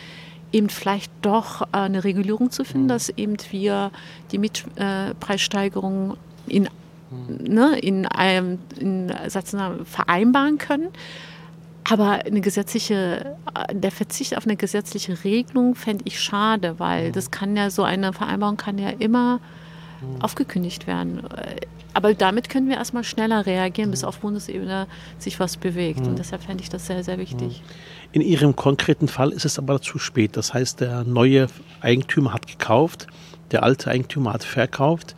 [0.53, 2.88] eben vielleicht doch äh, eine Regulierung zu finden, mhm.
[2.88, 3.90] dass eben wir
[4.32, 6.68] die Mietpreissteigerung in,
[7.11, 7.55] mhm.
[7.55, 9.12] ne, in einem in,
[9.84, 10.88] vereinbaren können.
[11.91, 13.36] Aber eine gesetzliche,
[13.72, 17.12] der Verzicht auf eine gesetzliche Regelung fände ich schade, weil mhm.
[17.12, 19.41] das kann ja so eine Vereinbarung kann ja immer
[20.01, 20.22] mhm.
[20.22, 21.22] aufgekündigt werden.
[21.93, 23.93] Aber damit können wir erstmal schneller reagieren, mhm.
[23.93, 24.86] bis auf Bundesebene
[25.18, 26.01] sich was bewegt.
[26.01, 26.16] Und mhm.
[26.16, 27.61] deshalb fände ich das sehr, sehr wichtig.
[27.61, 28.12] Mhm.
[28.12, 30.36] In Ihrem konkreten Fall ist es aber zu spät.
[30.36, 31.49] Das heißt, der neue
[31.80, 33.09] Eigentümer hat gekauft,
[33.51, 35.16] der alte Eigentümer hat verkauft.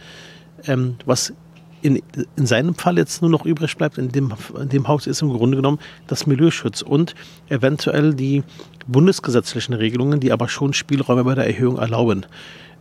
[0.65, 1.35] Ähm, was
[1.83, 2.01] in,
[2.37, 5.31] in seinem Fall jetzt nur noch übrig bleibt, in dem, in dem Haus ist im
[5.31, 7.15] Grunde genommen das Milieuschutz und
[7.49, 8.45] eventuell die
[8.87, 12.25] bundesgesetzlichen Regelungen, die aber schon Spielräume bei der Erhöhung erlauben.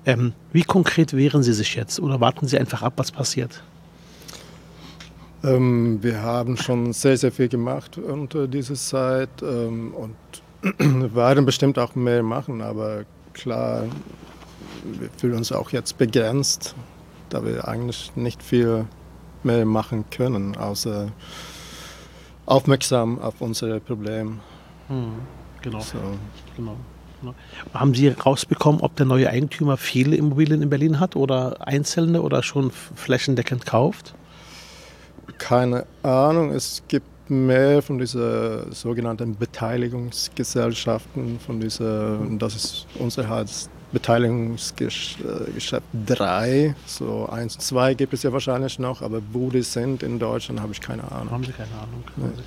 [0.06, 3.64] Ähm, wie konkret wehren Sie sich jetzt oder warten Sie einfach ab, was passiert?
[5.44, 10.16] Ähm, wir haben schon sehr, sehr viel gemacht unter dieser Zeit ähm, und
[11.16, 13.84] werden bestimmt auch mehr machen, aber klar,
[14.84, 16.76] wir fühlen uns auch jetzt begrenzt
[17.34, 18.86] da wir eigentlich nicht viel
[19.44, 21.12] mehr machen können, außer
[22.46, 24.40] aufmerksam auf unsere Probleme.
[24.88, 25.14] Hm,
[25.62, 25.80] genau.
[25.80, 25.98] So.
[26.56, 26.76] genau.
[27.22, 27.36] genau.
[27.74, 32.44] Haben Sie rausbekommen, ob der neue Eigentümer viele Immobilien in Berlin hat oder einzelne oder
[32.44, 34.14] schon flächendeckend kauft?
[35.38, 36.52] Keine Ahnung.
[36.52, 46.76] Es gibt mehr von diesen sogenannten Beteiligungsgesellschaften, von dieser, das ist unser Hals Beteiligungsgeschäft 3,
[46.86, 50.62] so 1 und 2 gibt es ja wahrscheinlich noch, aber wo die sind in Deutschland,
[50.62, 51.32] habe ich keine Ahnung.
[51.32, 52.04] Haben Sie keine Ahnung?
[52.16, 52.44] Nee.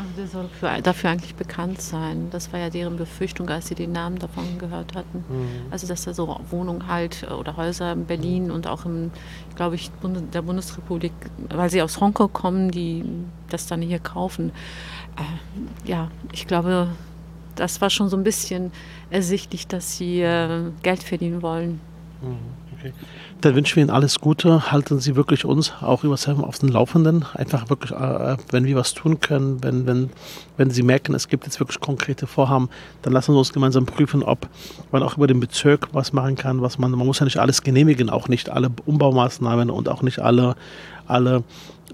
[0.00, 2.28] Also der soll für, dafür eigentlich bekannt sein.
[2.30, 5.24] Das war ja deren Befürchtung, als sie den Namen davon gehört hatten.
[5.28, 5.70] Mhm.
[5.70, 8.52] Also dass da so Wohnungen halt äh, oder Häuser in Berlin mhm.
[8.52, 9.10] und auch im,
[9.56, 11.12] glaube ich, Bund der Bundesrepublik,
[11.50, 13.04] weil sie aus Hongkong kommen, die
[13.50, 14.52] das dann hier kaufen.
[15.16, 16.88] Äh, ja, ich glaube,
[17.60, 18.72] das war schon so ein bisschen
[19.10, 21.80] ersichtlich, dass sie äh, Geld verdienen wollen.
[22.22, 22.36] Mhm,
[22.80, 22.92] Okay.
[23.42, 24.72] Dann wünschen wir Ihnen alles Gute.
[24.72, 27.26] Halten Sie wirklich uns auch über Seven auf den Laufenden.
[27.34, 30.10] Einfach wirklich, äh, wenn wir was tun können, wenn, wenn,
[30.56, 32.70] wenn Sie merken, es gibt jetzt wirklich konkrete Vorhaben,
[33.02, 34.48] dann lassen Sie uns gemeinsam prüfen, ob
[34.92, 37.62] man auch über den Bezirk was machen kann, was man, man muss ja nicht alles
[37.62, 40.54] genehmigen, auch nicht alle Umbaumaßnahmen und auch nicht alle,
[41.06, 41.42] alle äh,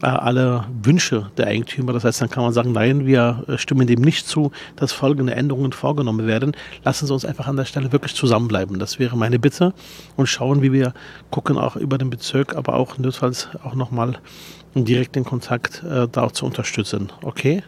[0.03, 1.93] alle Wünsche der Eigentümer.
[1.93, 5.35] Das heißt, dann kann man sagen, nein, wir äh, stimmen dem nicht zu, dass folgende
[5.35, 6.53] Änderungen vorgenommen werden.
[6.85, 8.79] Lassen Sie uns einfach an der Stelle wirklich zusammenbleiben.
[8.79, 9.73] Das wäre meine Bitte
[10.17, 10.93] und schauen, wie wir
[11.31, 14.19] gucken, auch über den Bezirk, aber auch notfalls auch nochmal
[14.75, 17.13] direkt den Kontakt äh, da auch zu unterstützen.
[17.23, 17.63] Okay?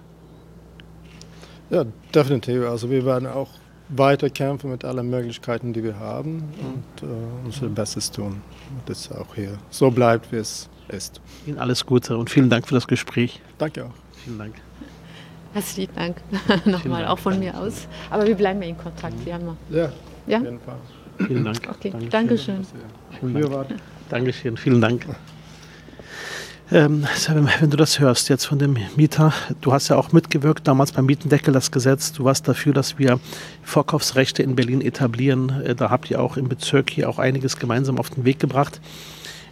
[1.70, 2.64] Ja, definitiv.
[2.64, 3.50] Also wir werden auch
[3.90, 7.12] weiter kämpfen mit allen Möglichkeiten, die wir haben und äh,
[7.44, 8.42] unser Bestes tun,
[8.86, 10.70] dass es auch hier so bleibt, wie es ist.
[11.46, 13.40] Ihnen alles Gute und vielen Dank für das Gespräch.
[13.58, 13.90] Danke auch.
[14.24, 14.54] Vielen Dank.
[15.52, 16.16] Herzlichen Dank
[16.66, 17.86] nochmal auch von mir aus.
[18.10, 19.14] Aber wir bleiben ja in Kontakt.
[19.24, 19.56] Wir haben noch.
[19.70, 19.90] Ja,
[20.26, 20.38] Ja?
[20.38, 20.76] auf jeden Fall.
[21.26, 21.58] Vielen Dank.
[21.68, 22.10] Okay, Dankeschön.
[22.10, 22.66] Dankeschön.
[23.18, 23.54] Vielen Wir Dank.
[23.54, 23.74] warten.
[24.08, 25.06] Dankeschön, vielen Dank.
[26.70, 27.06] Ähm,
[27.60, 29.32] wenn du das hörst jetzt von dem Mieter,
[29.62, 32.12] du hast ja auch mitgewirkt damals beim Mietendeckel, das Gesetz.
[32.12, 33.18] Du warst dafür, dass wir
[33.62, 35.62] Vorkaufsrechte in Berlin etablieren.
[35.64, 38.80] Äh, Da habt ihr auch im Bezirk hier auch einiges gemeinsam auf den Weg gebracht.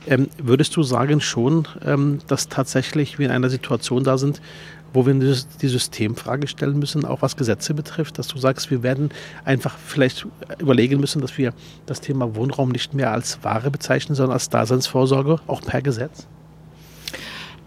[0.07, 4.41] Ähm, würdest du sagen schon, ähm, dass tatsächlich wir in einer Situation da sind,
[4.93, 8.83] wo wir die die Systemfrage stellen müssen, auch was Gesetze betrifft, dass du sagst, wir
[8.83, 9.11] werden
[9.45, 10.27] einfach vielleicht
[10.59, 11.53] überlegen müssen, dass wir
[11.85, 16.27] das Thema Wohnraum nicht mehr als Ware bezeichnen, sondern als Daseinsvorsorge, auch per Gesetz?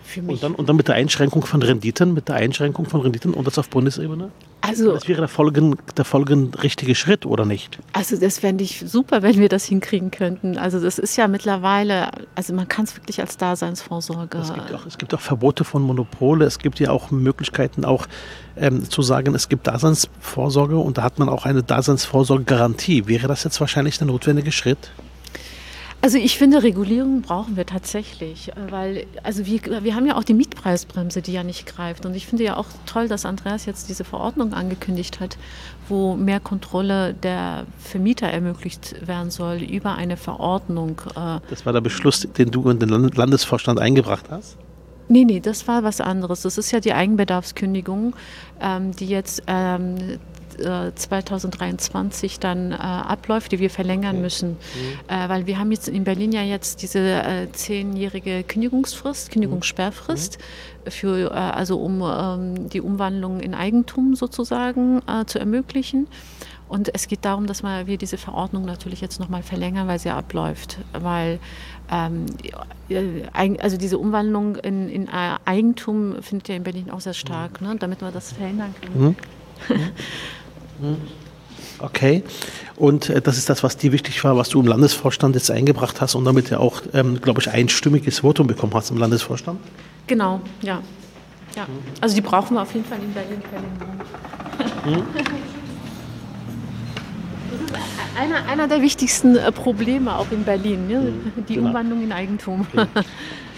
[0.09, 0.33] Für mich.
[0.33, 3.45] Und dann, und dann mit der Einschränkung von Renditen, mit der Einschränkung von Renditen und
[3.45, 4.31] das auf Bundesebene?
[4.61, 7.77] Also, Das wäre der, folgen, der folgenrichtige Schritt, oder nicht?
[7.93, 10.57] also das fände ich super, wenn wir das hinkriegen könnten.
[10.57, 14.39] Also das ist ja mittlerweile, also man kann es wirklich als Daseinsvorsorge.
[14.39, 18.07] Es gibt, auch, es gibt auch Verbote von Monopole, es gibt ja auch Möglichkeiten, auch
[18.57, 23.07] ähm, zu sagen, es gibt Daseinsvorsorge und da hat man auch eine Daseinsvorsorgegarantie.
[23.07, 24.91] Wäre das jetzt wahrscheinlich der notwendige Schritt?
[26.01, 30.23] Also ich finde, Regulierung brauchen wir tatsächlich, äh, weil also wir, wir haben ja auch
[30.23, 32.05] die Mietpreisbremse, die ja nicht greift.
[32.05, 35.37] Und ich finde ja auch toll, dass Andreas jetzt diese Verordnung angekündigt hat,
[35.89, 41.01] wo mehr Kontrolle der Vermieter ermöglicht werden soll über eine Verordnung.
[41.17, 44.57] Äh, Das war der Beschluss, den du in den Land- Landesvorstand eingebracht hast.
[45.09, 46.43] Nee, nee, das war was anderes.
[46.43, 48.15] Das ist ja die Eigenbedarfskündigung,
[48.61, 50.19] ähm, die jetzt ähm,
[50.59, 54.57] äh, 2023 dann äh, abläuft, die wir verlängern müssen.
[55.07, 60.37] Äh, weil wir haben jetzt in Berlin ja jetzt diese äh, zehnjährige Kündigungsfrist, Kündigungssperrfrist,
[60.87, 66.07] für, äh, also um ähm, die Umwandlung in Eigentum sozusagen äh, zu ermöglichen.
[66.69, 70.77] Und es geht darum, dass wir diese Verordnung natürlich jetzt nochmal verlängern, weil sie abläuft.
[70.93, 71.39] Weil
[71.91, 72.27] ähm,
[72.89, 77.59] äh, also diese Umwandlung in, in äh, Eigentum findet ja in Berlin auch sehr stark,
[77.61, 77.75] ne?
[77.79, 79.17] damit wir das verhindern können.
[81.79, 82.23] Okay.
[82.75, 86.01] Und äh, das ist das, was dir wichtig war, was du im Landesvorstand jetzt eingebracht
[86.01, 89.59] hast und damit ja auch, ähm, glaube ich, einstimmiges Votum bekommen hast im Landesvorstand.
[90.07, 90.81] Genau, ja.
[91.55, 91.67] ja.
[92.01, 93.99] Also die brauchen wir auf jeden Fall in Berlin Verlängerung.
[98.17, 101.13] Einer, einer der wichtigsten äh, Probleme auch in Berlin, ne?
[101.47, 101.67] die genau.
[101.67, 102.67] Umwandlung in Eigentum.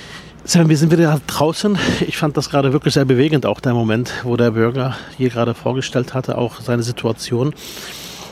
[0.43, 1.77] Sam, wir sind wieder draußen.
[2.07, 5.53] Ich fand das gerade wirklich sehr bewegend, auch der Moment, wo der Bürger hier gerade
[5.53, 7.53] vorgestellt hatte, auch seine Situation.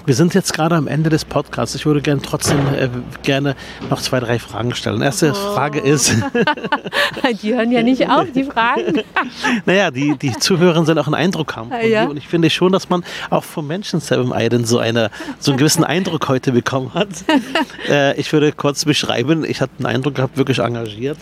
[0.10, 1.76] Wir sind jetzt gerade am Ende des Podcasts.
[1.76, 2.90] Ich würde gerne trotzdem äh,
[3.22, 3.56] gerne
[3.92, 5.04] noch zwei, drei Fragen stellen.
[5.04, 6.16] Erste Frage ist,
[7.44, 9.04] Die hören ja nicht auf, die Fragen.
[9.66, 11.70] naja, die, die Zuhörer sollen auch einen Eindruck haben.
[11.70, 12.06] Von Ja.
[12.06, 15.60] Und ich finde schon, dass man auch vom Menschen Seven Island so, eine, so einen
[15.60, 17.10] gewissen Eindruck heute bekommen hat.
[17.90, 21.18] äh, ich würde kurz beschreiben, ich hatte den Eindruck gehabt, wirklich engagiert,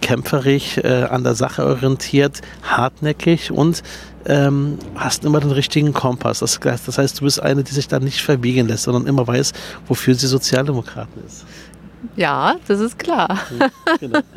[0.00, 3.82] kämpferig, äh, an der Sache orientiert, hartnäckig und
[4.26, 6.40] ähm, hast immer den richtigen Kompass.
[6.40, 9.52] Das, das heißt, du bist eine, die sich da nicht verbiegen lässt, sondern immer weiß,
[9.86, 11.44] wofür sie Sozialdemokraten ist.
[12.16, 13.38] Ja, das ist klar.
[14.00, 14.20] Genau.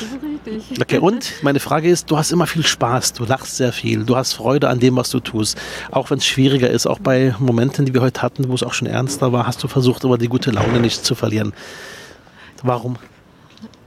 [0.00, 0.80] Das ist richtig.
[0.80, 4.16] Okay, und meine Frage ist, du hast immer viel Spaß, du lachst sehr viel, du
[4.16, 5.58] hast Freude an dem, was du tust.
[5.90, 8.72] Auch wenn es schwieriger ist, auch bei Momenten, die wir heute hatten, wo es auch
[8.72, 11.52] schon ernster war, hast du versucht, aber die gute Laune nicht zu verlieren.
[12.62, 12.96] Warum?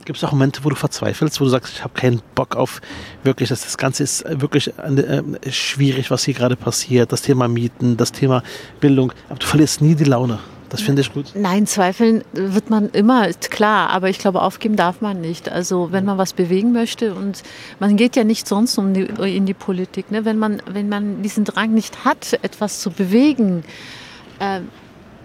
[0.06, 2.82] Gibt es auch Momente, wo du verzweifelst, wo du sagst, ich habe keinen Bock auf
[3.24, 7.98] wirklich, das, das Ganze ist wirklich äh, schwierig, was hier gerade passiert, das Thema Mieten,
[7.98, 8.44] das Thema
[8.80, 10.40] Bildung, aber du verlierst nie die Laune.
[10.74, 11.34] Das finde ich gut.
[11.36, 15.48] Nein, zweifeln wird man immer, ist klar, aber ich glaube, aufgeben darf man nicht.
[15.48, 17.44] Also wenn man was bewegen möchte und
[17.80, 20.26] man geht ja nicht sonst um die, in die Politik, ne?
[20.26, 23.64] wenn, man, wenn man diesen Drang nicht hat, etwas zu bewegen,
[24.40, 24.62] äh,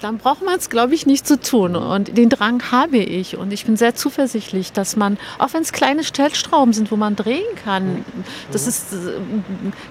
[0.01, 1.77] dann braucht man es, glaube ich, nicht zu tun.
[1.77, 3.37] Und den Drang habe ich.
[3.37, 7.17] Und ich bin sehr zuversichtlich, dass man, auch wenn es kleine Stellstrauben sind, wo man
[7.17, 8.05] drehen kann,
[8.53, 8.87] das ist,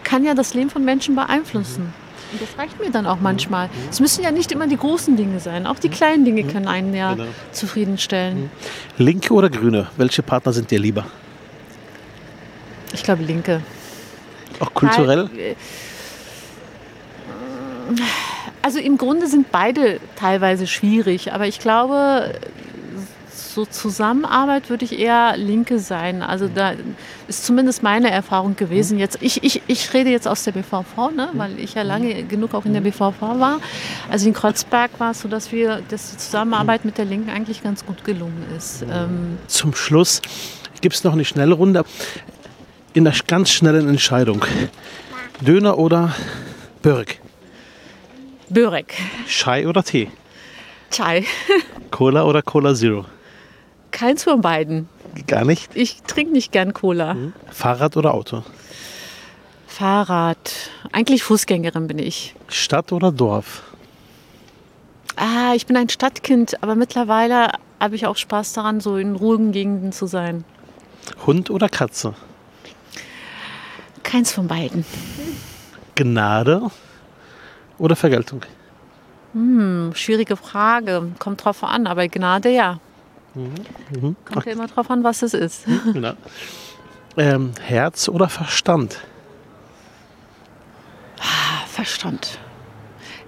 [0.03, 1.93] kann ja das Leben von Menschen beeinflussen.
[2.31, 3.69] Und das reicht mir dann auch manchmal.
[3.89, 5.65] Es müssen ja nicht immer die großen Dinge sein.
[5.65, 7.27] Auch die kleinen Dinge können einen ja Genau.
[7.53, 8.49] zufriedenstellen.
[8.97, 9.87] Linke oder Grüne?
[9.95, 11.05] Welche Partner sind dir lieber?
[12.93, 13.61] Ich glaube, Linke.
[14.59, 15.29] Auch kulturell?
[15.31, 15.55] Weil, äh,
[18.67, 22.33] Also im Grunde sind beide teilweise schwierig, aber ich glaube,
[23.31, 26.21] so Zusammenarbeit würde ich eher Linke sein.
[26.21, 26.73] Also da
[27.29, 28.99] ist zumindest meine Erfahrung gewesen.
[28.99, 32.53] Jetzt, ich, ich, ich rede jetzt aus der BVV, ne, weil ich ja lange genug
[32.53, 33.61] auch in der BVV war.
[34.11, 37.63] Also in Kreuzberg war es so, dass wir, dass die Zusammenarbeit mit der Linken eigentlich
[37.63, 38.81] ganz gut gelungen ist.
[38.81, 40.21] Ähm, Zum Schluss
[40.81, 41.85] gibt es noch eine schnelle Runde.
[42.93, 44.43] In einer ganz schnellen Entscheidung.
[45.39, 46.13] Döner oder
[46.81, 47.21] Börek?
[48.49, 48.93] Börek,
[49.27, 50.09] Chai oder Tee?
[50.91, 51.25] Chai,
[51.91, 53.05] Cola oder Cola Zero?
[53.91, 54.87] keins von beiden.
[55.25, 55.75] Gar nicht.
[55.75, 57.15] Ich trinke nicht gern Cola.
[57.49, 58.43] Fahrrad oder Auto?
[59.65, 60.37] Fahrrad.
[60.91, 62.35] Eigentlich Fußgängerin bin ich.
[62.47, 63.63] Stadt oder Dorf?
[65.15, 69.51] Ah, ich bin ein Stadtkind, aber mittlerweile habe ich auch Spaß daran, so in ruhigen
[69.51, 70.43] Gegenden zu sein.
[71.25, 72.13] Hund oder Katze?
[74.03, 74.85] Keins von beiden.
[75.95, 76.69] Gnade
[77.77, 78.41] oder Vergeltung?
[79.33, 81.11] Hm, schwierige Frage.
[81.19, 82.79] Kommt drauf an, aber Gnade ja.
[84.25, 85.65] Kommt ja immer drauf an, was es ist.
[85.93, 86.13] Genau.
[87.17, 88.99] Ähm, Herz oder Verstand?
[91.77, 92.39] Verstand.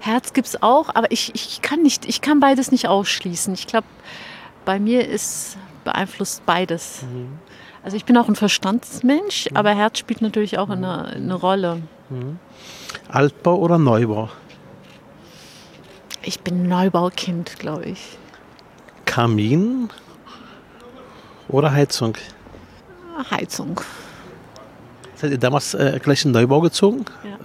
[0.00, 3.54] Herz gibt es auch, aber ich, ich, kann nicht, ich kann beides nicht ausschließen.
[3.54, 3.86] Ich glaube,
[4.64, 7.04] bei mir ist beeinflusst beides.
[7.82, 11.82] Also ich bin auch ein Verstandsmensch, aber Herz spielt natürlich auch eine, eine Rolle.
[13.08, 14.28] Altbau oder Neubau?
[16.22, 18.18] Ich bin Neubaukind, glaube ich.
[19.06, 19.88] Kamin
[21.48, 22.16] oder Heizung?
[23.30, 23.80] Heizung.
[25.14, 27.04] Seid ihr damals äh, gleich in Neubau gezogen?
[27.24, 27.38] Ja.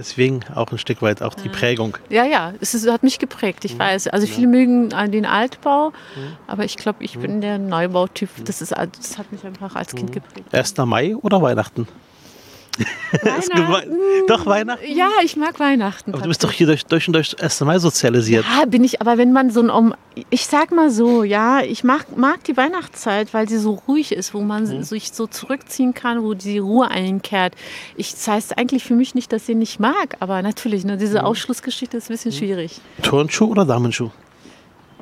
[0.00, 1.98] Deswegen auch ein Stück weit auch die Prägung.
[2.08, 4.08] Ja, ja, es ist, hat mich geprägt, ich weiß.
[4.08, 5.92] Also viele mögen äh, den Altbau,
[6.46, 8.30] aber ich glaube, ich bin der Neubautyp.
[8.46, 10.54] Das, ist, das hat mich einfach als Kind geprägt.
[10.54, 10.78] 1.
[10.78, 11.86] Mai oder Weihnachten?
[13.54, 13.90] Gemein.
[14.28, 14.84] Doch, Weihnachten?
[14.94, 16.12] Ja, ich mag Weihnachten.
[16.14, 17.60] Aber du bist doch hier durch, durch und durch 1.
[17.62, 18.44] Mai sozialisiert.
[18.58, 19.94] Ja, bin ich, aber wenn man so ein, um,
[20.30, 24.34] ich sag mal so, ja, ich mag, mag die Weihnachtszeit, weil sie so ruhig ist,
[24.34, 24.82] wo man Mhm.
[24.84, 27.54] sich so zurückziehen kann, wo die Ruhe einkehrt.
[27.96, 30.94] Ich, das heißt eigentlich für mich nicht, dass ich ihn nicht mag, aber natürlich, ne,
[30.94, 30.98] Mhm.
[31.00, 32.80] diese Ausschlussgeschichte ist ein bisschen schwierig.
[33.02, 34.10] Turnschuh oder Damenschuh?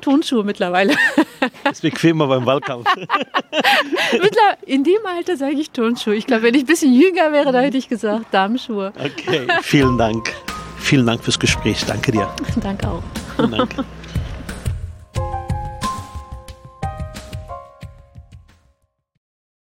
[0.01, 0.93] Tonschuhe mittlerweile.
[1.71, 2.87] Ist bequemer beim Wahlkampf.
[4.65, 6.15] In dem Alter sage ich Turnschuhe.
[6.15, 8.93] Ich glaube, wenn ich ein bisschen jünger wäre, da hätte ich gesagt Damenschuhe.
[8.97, 10.31] Okay, vielen Dank.
[10.77, 11.83] Vielen Dank fürs Gespräch.
[11.85, 12.29] Danke dir.
[12.61, 13.03] Danke auch.
[13.35, 13.75] Vielen Dank.